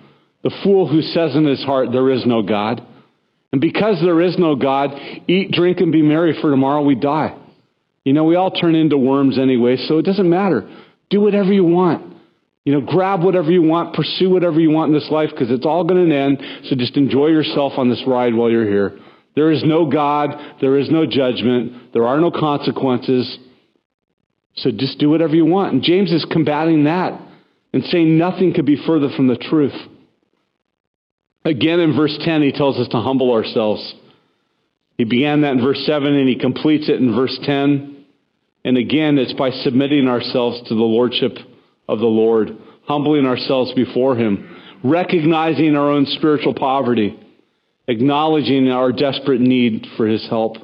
The 0.46 0.56
fool 0.62 0.86
who 0.86 1.02
says 1.02 1.34
in 1.34 1.44
his 1.44 1.64
heart, 1.64 1.90
There 1.90 2.08
is 2.08 2.24
no 2.24 2.40
God. 2.40 2.80
And 3.50 3.60
because 3.60 4.00
there 4.00 4.20
is 4.20 4.38
no 4.38 4.54
God, 4.54 4.90
eat, 5.26 5.50
drink, 5.50 5.78
and 5.80 5.90
be 5.90 6.02
merry, 6.02 6.40
for 6.40 6.52
tomorrow 6.52 6.82
we 6.82 6.94
die. 6.94 7.36
You 8.04 8.12
know, 8.12 8.22
we 8.22 8.36
all 8.36 8.52
turn 8.52 8.76
into 8.76 8.96
worms 8.96 9.40
anyway, 9.40 9.76
so 9.76 9.98
it 9.98 10.04
doesn't 10.04 10.30
matter. 10.30 10.70
Do 11.10 11.20
whatever 11.20 11.52
you 11.52 11.64
want. 11.64 12.14
You 12.64 12.74
know, 12.74 12.80
grab 12.80 13.24
whatever 13.24 13.50
you 13.50 13.62
want, 13.62 13.96
pursue 13.96 14.30
whatever 14.30 14.60
you 14.60 14.70
want 14.70 14.90
in 14.90 14.94
this 14.94 15.10
life 15.10 15.30
because 15.32 15.50
it's 15.50 15.66
all 15.66 15.82
going 15.82 16.08
to 16.08 16.16
end. 16.16 16.40
So 16.66 16.76
just 16.76 16.96
enjoy 16.96 17.26
yourself 17.26 17.72
on 17.76 17.90
this 17.90 18.04
ride 18.06 18.32
while 18.32 18.48
you're 18.48 18.68
here. 18.68 19.00
There 19.34 19.50
is 19.50 19.64
no 19.64 19.90
God. 19.90 20.30
There 20.60 20.78
is 20.78 20.88
no 20.92 21.06
judgment. 21.06 21.92
There 21.92 22.06
are 22.06 22.20
no 22.20 22.30
consequences. 22.30 23.36
So 24.54 24.70
just 24.70 25.00
do 25.00 25.10
whatever 25.10 25.34
you 25.34 25.44
want. 25.44 25.72
And 25.72 25.82
James 25.82 26.12
is 26.12 26.24
combating 26.30 26.84
that 26.84 27.20
and 27.72 27.82
saying 27.82 28.16
nothing 28.16 28.54
could 28.54 28.64
be 28.64 28.80
further 28.86 29.08
from 29.16 29.26
the 29.26 29.36
truth. 29.36 29.74
Again, 31.46 31.78
in 31.78 31.94
verse 31.94 32.18
10, 32.24 32.42
he 32.42 32.50
tells 32.50 32.76
us 32.76 32.88
to 32.88 32.98
humble 32.98 33.32
ourselves. 33.32 33.94
He 34.98 35.04
began 35.04 35.42
that 35.42 35.52
in 35.52 35.60
verse 35.60 35.80
7 35.86 36.12
and 36.12 36.28
he 36.28 36.36
completes 36.36 36.88
it 36.88 36.96
in 36.96 37.14
verse 37.14 37.38
10. 37.44 38.04
And 38.64 38.76
again, 38.76 39.16
it's 39.16 39.32
by 39.32 39.50
submitting 39.50 40.08
ourselves 40.08 40.60
to 40.68 40.74
the 40.74 40.82
lordship 40.82 41.38
of 41.88 42.00
the 42.00 42.06
Lord, 42.06 42.48
humbling 42.82 43.26
ourselves 43.26 43.72
before 43.74 44.16
Him, 44.16 44.56
recognizing 44.82 45.76
our 45.76 45.88
own 45.88 46.06
spiritual 46.06 46.52
poverty, 46.52 47.16
acknowledging 47.86 48.68
our 48.68 48.90
desperate 48.90 49.40
need 49.40 49.86
for 49.96 50.08
His 50.08 50.28
help. 50.28 50.56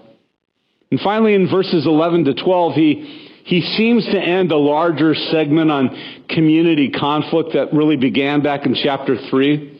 And 0.90 0.98
finally, 0.98 1.34
in 1.34 1.48
verses 1.48 1.86
11 1.86 2.24
to 2.24 2.34
12, 2.34 2.72
he, 2.74 3.40
he 3.44 3.60
seems 3.76 4.04
to 4.06 4.18
end 4.18 4.50
a 4.50 4.56
larger 4.56 5.14
segment 5.14 5.70
on 5.70 6.26
community 6.28 6.90
conflict 6.90 7.50
that 7.52 7.72
really 7.72 7.96
began 7.96 8.42
back 8.42 8.66
in 8.66 8.74
chapter 8.74 9.16
3 9.30 9.71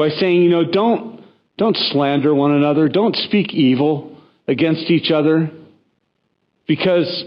by 0.00 0.08
saying, 0.08 0.42
you 0.42 0.48
know, 0.48 0.64
don't, 0.64 1.22
don't 1.58 1.76
slander 1.76 2.34
one 2.34 2.52
another, 2.52 2.88
don't 2.88 3.14
speak 3.14 3.52
evil 3.52 4.16
against 4.48 4.90
each 4.90 5.10
other, 5.10 5.50
because 6.66 7.26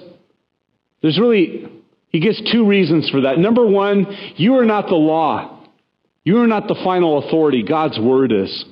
there's 1.04 1.20
really 1.20 1.68
he 2.10 2.20
gives 2.20 2.42
two 2.52 2.66
reasons 2.66 3.12
for 3.12 3.22
that. 3.22 3.38
Number 3.38 3.64
one, 3.64 4.08
you 4.38 4.56
are 4.56 4.66
not 4.66 4.88
the 4.88 4.96
law. 4.96 5.64
You 6.24 6.40
are 6.40 6.48
not 6.48 6.68
the 6.68 6.80
final 6.84 7.20
authority. 7.20 7.64
God's 7.64 8.00
word 8.00 8.32
is. 8.32 8.66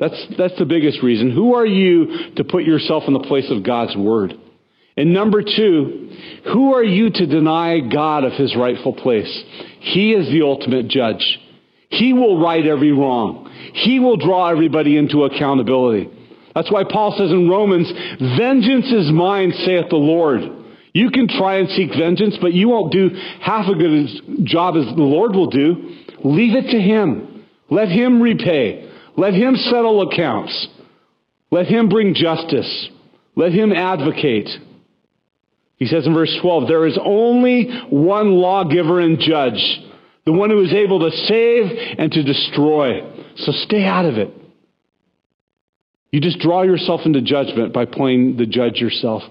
That's, 0.00 0.26
that's 0.36 0.58
the 0.58 0.64
biggest 0.64 1.00
reason. 1.00 1.30
Who 1.30 1.54
are 1.54 1.66
you 1.66 2.32
to 2.34 2.42
put 2.42 2.64
yourself 2.64 3.04
in 3.06 3.12
the 3.12 3.20
place 3.20 3.48
of 3.48 3.62
God's 3.62 3.96
word? 3.96 4.34
And 4.96 5.14
number 5.14 5.42
two, 5.42 6.10
who 6.52 6.74
are 6.74 6.82
you 6.82 7.10
to 7.10 7.26
deny 7.26 7.78
God 7.78 8.24
of 8.24 8.32
his 8.32 8.56
rightful 8.56 8.94
place? 8.94 9.44
He 9.78 10.14
is 10.14 10.26
the 10.32 10.42
ultimate 10.42 10.88
judge. 10.88 11.38
He 11.90 12.12
will 12.12 12.40
right 12.40 12.66
every 12.66 12.92
wrong. 12.92 13.50
He 13.74 14.00
will 14.00 14.16
draw 14.16 14.48
everybody 14.48 14.96
into 14.96 15.24
accountability. 15.24 16.08
That's 16.54 16.70
why 16.70 16.84
Paul 16.84 17.14
says 17.16 17.30
in 17.30 17.48
Romans, 17.48 17.90
Vengeance 18.38 18.86
is 18.86 19.10
mine, 19.12 19.52
saith 19.64 19.90
the 19.90 19.96
Lord. 19.96 20.40
You 20.92 21.10
can 21.10 21.28
try 21.28 21.58
and 21.58 21.68
seek 21.70 21.90
vengeance, 21.96 22.36
but 22.40 22.52
you 22.52 22.68
won't 22.68 22.92
do 22.92 23.10
half 23.40 23.68
a 23.68 23.74
good 23.74 24.08
job 24.44 24.76
as 24.76 24.86
the 24.86 25.02
Lord 25.02 25.34
will 25.34 25.50
do. 25.50 25.96
Leave 26.24 26.56
it 26.56 26.70
to 26.70 26.80
Him. 26.80 27.44
Let 27.70 27.88
Him 27.88 28.20
repay. 28.20 28.90
Let 29.16 29.34
Him 29.34 29.54
settle 29.56 30.02
accounts. 30.08 30.68
Let 31.50 31.66
Him 31.66 31.88
bring 31.88 32.14
justice. 32.14 32.88
Let 33.36 33.52
Him 33.52 33.72
advocate. 33.72 34.48
He 35.76 35.86
says 35.86 36.06
in 36.06 36.14
verse 36.14 36.36
12, 36.42 36.68
there 36.68 36.86
is 36.86 36.98
only 37.02 37.68
one 37.88 38.32
lawgiver 38.32 39.00
and 39.00 39.18
judge, 39.18 39.80
the 40.24 40.32
one 40.32 40.50
who 40.50 40.62
is 40.62 40.72
able 40.72 41.00
to 41.00 41.10
save 41.10 41.96
and 41.98 42.12
to 42.12 42.22
destroy. 42.22 43.00
So 43.36 43.52
stay 43.52 43.84
out 43.84 44.04
of 44.04 44.16
it. 44.16 44.32
You 46.10 46.20
just 46.20 46.40
draw 46.40 46.62
yourself 46.62 47.02
into 47.04 47.22
judgment 47.22 47.72
by 47.72 47.84
playing 47.84 48.36
the 48.36 48.46
judge 48.46 48.76
yourself. 48.76 49.22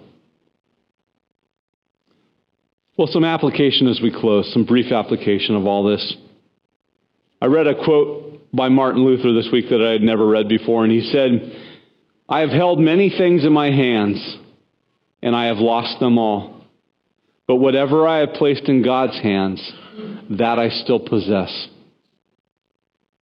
Well, 2.97 3.07
some 3.07 3.23
application 3.23 3.87
as 3.87 3.99
we 4.01 4.11
close, 4.11 4.51
some 4.53 4.65
brief 4.65 4.91
application 4.91 5.55
of 5.55 5.65
all 5.65 5.83
this. 5.83 6.15
I 7.41 7.45
read 7.45 7.67
a 7.67 7.75
quote 7.75 8.53
by 8.53 8.69
Martin 8.69 9.05
Luther 9.05 9.33
this 9.33 9.49
week 9.51 9.69
that 9.69 9.81
I 9.81 9.91
had 9.91 10.01
never 10.01 10.27
read 10.27 10.49
before, 10.49 10.83
and 10.83 10.91
he 10.91 11.01
said, 11.01 11.55
I 12.27 12.41
have 12.41 12.49
held 12.49 12.79
many 12.79 13.09
things 13.09 13.45
in 13.45 13.53
my 13.53 13.71
hands, 13.71 14.37
and 15.21 15.35
I 15.35 15.45
have 15.45 15.57
lost 15.57 15.99
them 15.99 16.17
all. 16.17 16.65
But 17.47 17.55
whatever 17.55 18.07
I 18.07 18.19
have 18.19 18.33
placed 18.33 18.65
in 18.65 18.83
God's 18.83 19.17
hands, 19.21 19.59
that 20.31 20.59
I 20.59 20.69
still 20.69 20.99
possess. 20.99 21.67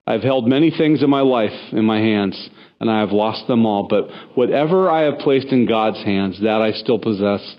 I've 0.06 0.22
held 0.22 0.48
many 0.48 0.70
things 0.70 1.02
in 1.02 1.10
my 1.10 1.22
life 1.22 1.58
in 1.72 1.86
my 1.86 2.00
hands, 2.00 2.50
and 2.80 2.92
I 2.92 3.00
have 3.00 3.12
lost 3.12 3.48
them 3.48 3.66
all. 3.66 3.88
But 3.88 4.10
whatever 4.36 4.90
I 4.90 5.04
have 5.04 5.20
placed 5.20 5.48
in 5.48 5.66
God's 5.66 6.04
hands, 6.04 6.42
that 6.42 6.62
I 6.62 6.72
still 6.74 7.00
possess. 7.00 7.56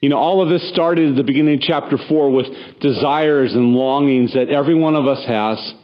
You 0.00 0.08
know, 0.08 0.18
all 0.18 0.42
of 0.42 0.48
this 0.48 0.68
started 0.70 1.10
at 1.10 1.16
the 1.16 1.22
beginning 1.22 1.54
of 1.54 1.60
chapter 1.60 1.96
4 2.08 2.30
with 2.30 2.46
desires 2.80 3.54
and 3.54 3.74
longings 3.74 4.34
that 4.34 4.48
every 4.48 4.74
one 4.74 4.96
of 4.96 5.06
us 5.06 5.24
has. 5.26 5.74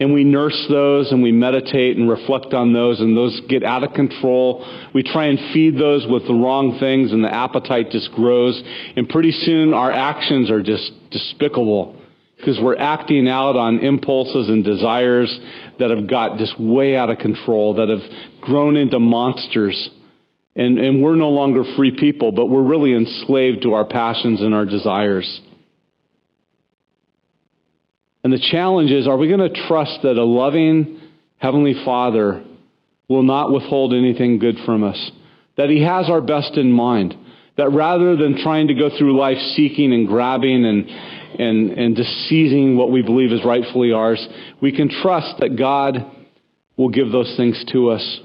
And 0.00 0.12
we 0.12 0.24
nurse 0.24 0.66
those 0.68 1.12
and 1.12 1.22
we 1.22 1.30
meditate 1.30 1.96
and 1.96 2.08
reflect 2.08 2.52
on 2.52 2.72
those, 2.72 3.00
and 3.00 3.16
those 3.16 3.40
get 3.48 3.62
out 3.62 3.84
of 3.84 3.92
control. 3.92 4.66
We 4.92 5.04
try 5.04 5.26
and 5.26 5.38
feed 5.52 5.78
those 5.78 6.04
with 6.08 6.26
the 6.26 6.34
wrong 6.34 6.78
things, 6.80 7.12
and 7.12 7.22
the 7.22 7.32
appetite 7.32 7.90
just 7.90 8.10
grows. 8.12 8.60
And 8.96 9.08
pretty 9.08 9.30
soon 9.30 9.72
our 9.72 9.92
actions 9.92 10.50
are 10.50 10.62
just 10.62 10.92
despicable 11.10 12.00
because 12.36 12.58
we're 12.60 12.76
acting 12.76 13.28
out 13.28 13.56
on 13.56 13.78
impulses 13.78 14.48
and 14.48 14.64
desires 14.64 15.38
that 15.78 15.90
have 15.90 16.08
got 16.08 16.38
just 16.38 16.60
way 16.60 16.96
out 16.96 17.08
of 17.08 17.18
control, 17.18 17.74
that 17.74 17.88
have 17.88 18.02
grown 18.40 18.76
into 18.76 18.98
monsters. 18.98 19.90
And, 20.56 20.78
and 20.78 21.02
we're 21.02 21.16
no 21.16 21.30
longer 21.30 21.64
free 21.76 21.96
people, 21.96 22.32
but 22.32 22.46
we're 22.46 22.62
really 22.62 22.94
enslaved 22.94 23.62
to 23.62 23.74
our 23.74 23.84
passions 23.84 24.40
and 24.40 24.54
our 24.54 24.66
desires. 24.66 25.40
And 28.24 28.32
the 28.32 28.38
challenge 28.50 28.90
is 28.90 29.06
are 29.06 29.18
we 29.18 29.28
going 29.28 29.52
to 29.52 29.66
trust 29.68 30.00
that 30.02 30.16
a 30.16 30.24
loving 30.24 31.00
Heavenly 31.36 31.74
Father 31.84 32.42
will 33.06 33.22
not 33.22 33.52
withhold 33.52 33.92
anything 33.92 34.38
good 34.38 34.56
from 34.64 34.82
us? 34.82 35.10
That 35.58 35.68
He 35.68 35.82
has 35.82 36.08
our 36.08 36.22
best 36.22 36.56
in 36.56 36.72
mind? 36.72 37.14
That 37.56 37.70
rather 37.70 38.16
than 38.16 38.42
trying 38.42 38.68
to 38.68 38.74
go 38.74 38.88
through 38.98 39.16
life 39.16 39.38
seeking 39.54 39.92
and 39.92 40.08
grabbing 40.08 40.64
and, 40.64 40.88
and, 41.38 41.70
and 41.70 41.96
just 41.96 42.10
seizing 42.28 42.76
what 42.76 42.90
we 42.90 43.02
believe 43.02 43.30
is 43.30 43.44
rightfully 43.44 43.92
ours, 43.92 44.26
we 44.60 44.72
can 44.72 44.88
trust 44.88 45.38
that 45.38 45.56
God 45.56 46.04
will 46.76 46.88
give 46.88 47.12
those 47.12 47.32
things 47.36 47.62
to 47.72 47.90
us. 47.90 48.20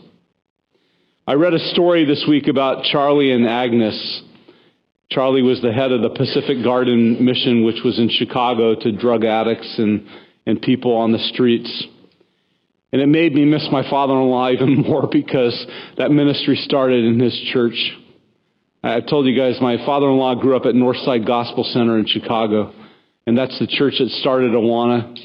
I 1.27 1.33
read 1.33 1.53
a 1.53 1.59
story 1.73 2.05
this 2.05 2.25
week 2.27 2.47
about 2.47 2.85
Charlie 2.85 3.31
and 3.31 3.45
Agnes. 3.45 4.23
Charlie 5.11 5.41
was 5.41 5.59
the 5.61 5.73
head 5.73 5.91
of 5.91 6.01
the 6.01 6.09
Pacific 6.09 6.63
Garden 6.63 7.25
Mission, 7.25 7.63
which 7.65 7.81
was 7.83 7.97
in 7.97 8.09
Chicago 8.09 8.75
to 8.75 8.91
drug 8.91 9.25
addicts 9.25 9.75
and, 9.79 10.05
and 10.45 10.61
people 10.61 10.95
on 10.95 11.11
the 11.11 11.19
streets. 11.33 11.83
And 12.91 13.01
it 13.01 13.07
made 13.07 13.33
me 13.33 13.45
miss 13.45 13.67
my 13.71 13.87
father 13.89 14.13
in 14.13 14.27
law 14.27 14.49
even 14.51 14.75
more 14.75 15.07
because 15.11 15.65
that 15.97 16.11
ministry 16.11 16.57
started 16.57 17.05
in 17.05 17.19
his 17.19 17.33
church. 17.51 17.97
I 18.83 19.01
told 19.01 19.25
you 19.25 19.35
guys 19.35 19.59
my 19.59 19.83
father 19.83 20.07
in 20.07 20.17
law 20.17 20.35
grew 20.35 20.55
up 20.55 20.65
at 20.65 20.75
Northside 20.75 21.25
Gospel 21.25 21.63
Center 21.63 21.97
in 21.97 22.05
Chicago, 22.05 22.71
and 23.25 23.37
that's 23.37 23.57
the 23.59 23.67
church 23.67 23.95
that 23.99 24.09
started 24.21 24.51
Awana. 24.51 25.17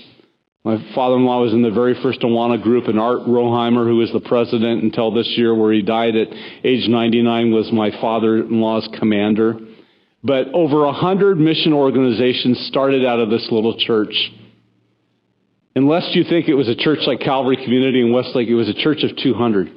My 0.64 0.78
father-in-law 0.94 1.42
was 1.42 1.52
in 1.52 1.60
the 1.60 1.70
very 1.70 1.94
first 2.02 2.20
Awana 2.20 2.60
group, 2.60 2.88
and 2.88 2.98
Art 2.98 3.20
Rorheim, 3.28 3.74
who 3.74 3.96
was 3.96 4.10
the 4.12 4.20
president 4.20 4.82
until 4.82 5.12
this 5.12 5.30
year, 5.36 5.54
where 5.54 5.72
he 5.74 5.82
died 5.82 6.16
at 6.16 6.28
age 6.64 6.88
99, 6.88 7.52
was 7.52 7.70
my 7.70 7.90
father-in-law's 8.00 8.88
commander. 8.98 9.58
But 10.24 10.48
over 10.54 10.86
a 10.86 10.92
hundred 10.92 11.38
mission 11.38 11.74
organizations 11.74 12.58
started 12.68 13.04
out 13.04 13.20
of 13.20 13.28
this 13.28 13.46
little 13.50 13.76
church. 13.78 14.14
Unless 15.76 16.14
you 16.14 16.24
think 16.24 16.48
it 16.48 16.54
was 16.54 16.68
a 16.68 16.74
church 16.74 17.00
like 17.06 17.20
Calvary 17.20 17.56
Community 17.56 18.00
in 18.00 18.12
Westlake, 18.12 18.48
it 18.48 18.54
was 18.54 18.68
a 18.68 18.74
church 18.74 19.02
of 19.02 19.16
200. 19.16 19.70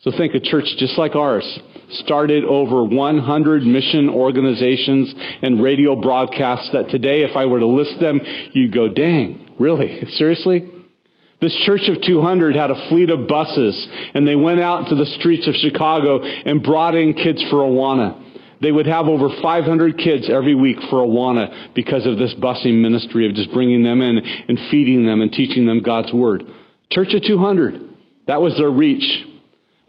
So 0.00 0.10
think 0.10 0.34
a 0.34 0.40
church 0.40 0.66
just 0.78 0.98
like 0.98 1.14
ours 1.14 1.58
started 1.90 2.44
over 2.44 2.84
100 2.84 3.62
mission 3.62 4.08
organizations 4.10 5.14
and 5.42 5.62
radio 5.62 5.96
broadcasts 5.96 6.70
that 6.72 6.90
today, 6.90 7.22
if 7.22 7.36
I 7.36 7.46
were 7.46 7.60
to 7.60 7.66
list 7.66 8.00
them, 8.00 8.20
you'd 8.52 8.74
go, 8.74 8.88
dang, 8.88 9.54
really? 9.58 10.02
Seriously? 10.10 10.70
This 11.40 11.54
church 11.64 11.88
of 11.88 12.02
200 12.02 12.56
had 12.56 12.70
a 12.70 12.88
fleet 12.88 13.10
of 13.10 13.28
buses, 13.28 13.86
and 14.14 14.26
they 14.26 14.36
went 14.36 14.60
out 14.60 14.88
to 14.88 14.94
the 14.94 15.06
streets 15.18 15.46
of 15.46 15.54
Chicago 15.54 16.22
and 16.22 16.62
brought 16.62 16.94
in 16.94 17.14
kids 17.14 17.42
for 17.50 17.58
Awana. 17.58 18.23
They 18.60 18.72
would 18.72 18.86
have 18.86 19.06
over 19.06 19.28
500 19.42 19.98
kids 19.98 20.30
every 20.30 20.54
week 20.54 20.78
for 20.90 21.04
Awana 21.04 21.74
because 21.74 22.06
of 22.06 22.18
this 22.18 22.34
busing 22.34 22.80
ministry 22.80 23.28
of 23.28 23.34
just 23.34 23.52
bringing 23.52 23.82
them 23.82 24.00
in 24.00 24.18
and 24.18 24.58
feeding 24.70 25.06
them 25.06 25.20
and 25.20 25.32
teaching 25.32 25.66
them 25.66 25.82
God's 25.82 26.12
Word. 26.12 26.44
Church 26.90 27.14
of 27.14 27.22
200. 27.22 27.80
That 28.26 28.40
was 28.40 28.56
their 28.56 28.70
reach. 28.70 29.26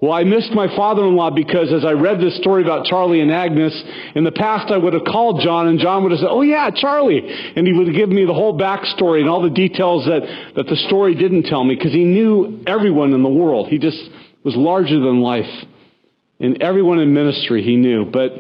Well, 0.01 0.11
I 0.11 0.23
missed 0.23 0.51
my 0.51 0.67
father-in-law 0.75 1.31
because 1.31 1.71
as 1.71 1.85
I 1.85 1.93
read 1.93 2.19
this 2.19 2.37
story 2.37 2.63
about 2.63 2.85
Charlie 2.85 3.21
and 3.21 3.31
Agnes, 3.31 3.73
in 4.13 4.25
the 4.25 4.31
past 4.31 4.71
I 4.71 4.77
would 4.77 4.93
have 4.93 5.05
called 5.05 5.41
John 5.41 5.67
and 5.67 5.79
John 5.79 6.03
would 6.03 6.11
have 6.11 6.19
said, 6.19 6.29
oh 6.29 6.41
yeah, 6.41 6.69
Charlie. 6.69 7.21
And 7.55 7.65
he 7.65 7.71
would 7.71 7.87
have 7.87 7.95
given 7.95 8.13
me 8.13 8.25
the 8.25 8.33
whole 8.33 8.57
backstory 8.57 9.21
and 9.21 9.29
all 9.29 9.41
the 9.41 9.49
details 9.49 10.05
that, 10.05 10.53
that 10.55 10.67
the 10.67 10.75
story 10.87 11.15
didn't 11.15 11.43
tell 11.43 11.63
me 11.63 11.75
because 11.75 11.93
he 11.93 12.03
knew 12.03 12.61
everyone 12.67 13.13
in 13.13 13.23
the 13.23 13.29
world. 13.29 13.69
He 13.69 13.79
just 13.79 13.97
was 14.43 14.55
larger 14.55 14.99
than 14.99 15.21
life. 15.21 15.49
And 16.41 16.61
everyone 16.61 16.99
in 16.99 17.13
ministry 17.13 17.63
he 17.63 17.77
knew. 17.77 18.05
But 18.05 18.33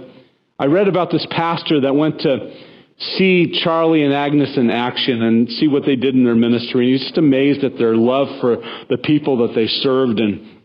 I 0.57 0.65
read 0.65 0.87
about 0.87 1.11
this 1.11 1.25
pastor 1.29 1.81
that 1.81 1.95
went 1.95 2.21
to 2.21 2.53
see 2.97 3.59
Charlie 3.61 4.03
and 4.03 4.13
Agnes 4.13 4.55
in 4.55 4.69
action 4.69 5.21
and 5.21 5.49
see 5.49 5.67
what 5.67 5.85
they 5.85 5.97
did 5.97 6.15
in 6.15 6.23
their 6.23 6.35
ministry. 6.35 6.85
And 6.85 6.93
he's 6.93 7.07
just 7.07 7.17
amazed 7.17 7.63
at 7.65 7.77
their 7.77 7.95
love 7.95 8.39
for 8.39 8.57
the 8.89 8.97
people 8.97 9.45
that 9.45 9.53
they 9.53 9.67
served. 9.67 10.19
And 10.19 10.61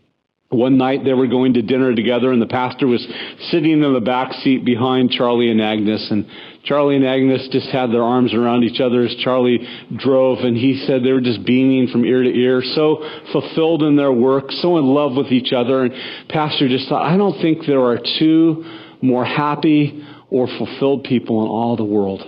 one 0.47 0.77
night 0.77 1.03
they 1.03 1.13
were 1.13 1.27
going 1.27 1.55
to 1.55 1.61
dinner 1.61 1.93
together, 1.93 2.31
and 2.31 2.41
the 2.41 2.47
pastor 2.47 2.87
was 2.87 3.05
sitting 3.51 3.83
in 3.83 3.93
the 3.93 3.99
back 3.99 4.31
seat 4.43 4.63
behind 4.63 5.11
Charlie 5.11 5.51
and 5.51 5.61
Agnes. 5.61 6.07
And 6.09 6.25
Charlie 6.63 6.95
and 6.95 7.05
Agnes 7.05 7.49
just 7.51 7.67
had 7.69 7.91
their 7.91 8.03
arms 8.03 8.33
around 8.33 8.63
each 8.63 8.79
other 8.79 9.03
as 9.03 9.15
Charlie 9.15 9.59
drove, 9.97 10.39
and 10.39 10.55
he 10.55 10.85
said 10.87 11.03
they 11.03 11.11
were 11.11 11.19
just 11.19 11.45
beaming 11.45 11.87
from 11.87 12.05
ear 12.05 12.23
to 12.23 12.29
ear, 12.29 12.61
so 12.63 13.03
fulfilled 13.33 13.83
in 13.83 13.97
their 13.97 14.11
work, 14.11 14.51
so 14.51 14.77
in 14.77 14.85
love 14.85 15.17
with 15.17 15.33
each 15.33 15.51
other. 15.51 15.83
And 15.83 15.93
Pastor 16.29 16.69
just 16.69 16.87
thought, 16.87 17.05
I 17.05 17.17
don't 17.17 17.41
think 17.41 17.65
there 17.65 17.83
are 17.83 17.99
two 18.19 18.63
more 19.01 19.25
happy 19.25 20.05
or 20.29 20.47
fulfilled 20.47 21.03
people 21.03 21.43
in 21.43 21.49
all 21.49 21.75
the 21.75 21.83
world. 21.83 22.21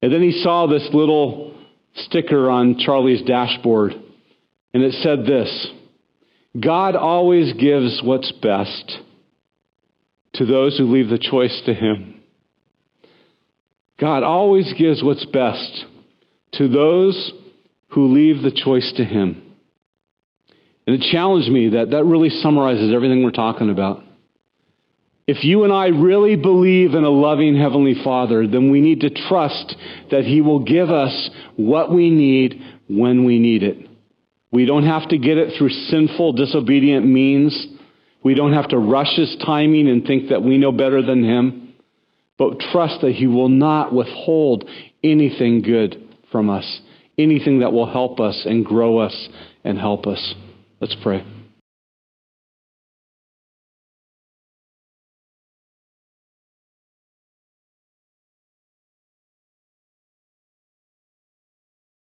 And 0.00 0.12
then 0.12 0.22
he 0.22 0.42
saw 0.42 0.66
this 0.66 0.88
little 0.92 1.54
sticker 1.94 2.50
on 2.50 2.78
Charlie's 2.78 3.22
dashboard, 3.22 3.92
and 4.72 4.82
it 4.82 4.92
said 5.02 5.24
this 5.26 5.70
God 6.60 6.94
always 6.94 7.52
gives 7.54 8.00
what's 8.04 8.30
best 8.32 8.98
to 10.34 10.46
those 10.46 10.78
who 10.78 10.92
leave 10.92 11.08
the 11.08 11.18
choice 11.18 11.62
to 11.66 11.74
Him. 11.74 12.20
God 13.98 14.22
always 14.22 14.72
gives 14.76 15.02
what's 15.02 15.24
best 15.26 15.84
to 16.52 16.68
those 16.68 17.32
who 17.88 18.12
leave 18.12 18.42
the 18.42 18.52
choice 18.52 18.92
to 18.96 19.04
Him. 19.04 19.40
And 20.86 21.00
it 21.00 21.10
challenged 21.10 21.50
me 21.50 21.70
that 21.70 21.90
that 21.90 22.04
really 22.04 22.28
summarizes 22.28 22.92
everything 22.92 23.24
we're 23.24 23.30
talking 23.30 23.70
about. 23.70 24.03
If 25.26 25.42
you 25.42 25.64
and 25.64 25.72
I 25.72 25.86
really 25.86 26.36
believe 26.36 26.94
in 26.94 27.02
a 27.02 27.08
loving 27.08 27.56
Heavenly 27.56 27.94
Father, 28.04 28.46
then 28.46 28.70
we 28.70 28.82
need 28.82 29.00
to 29.00 29.10
trust 29.10 29.74
that 30.10 30.24
He 30.24 30.42
will 30.42 30.60
give 30.60 30.90
us 30.90 31.30
what 31.56 31.90
we 31.90 32.10
need 32.10 32.60
when 32.88 33.24
we 33.24 33.38
need 33.38 33.62
it. 33.62 33.88
We 34.52 34.66
don't 34.66 34.84
have 34.84 35.08
to 35.08 35.18
get 35.18 35.38
it 35.38 35.56
through 35.56 35.70
sinful, 35.70 36.34
disobedient 36.34 37.06
means. 37.06 37.66
We 38.22 38.34
don't 38.34 38.52
have 38.52 38.68
to 38.68 38.78
rush 38.78 39.16
His 39.16 39.34
timing 39.44 39.88
and 39.88 40.06
think 40.06 40.28
that 40.28 40.42
we 40.42 40.58
know 40.58 40.72
better 40.72 41.00
than 41.00 41.24
Him. 41.24 41.74
But 42.36 42.60
trust 42.60 43.00
that 43.00 43.12
He 43.12 43.26
will 43.26 43.48
not 43.48 43.94
withhold 43.94 44.68
anything 45.02 45.62
good 45.62 46.06
from 46.30 46.50
us, 46.50 46.80
anything 47.16 47.60
that 47.60 47.72
will 47.72 47.90
help 47.90 48.20
us 48.20 48.42
and 48.44 48.64
grow 48.64 48.98
us 48.98 49.28
and 49.64 49.78
help 49.78 50.06
us. 50.06 50.34
Let's 50.80 50.96
pray. 51.02 51.24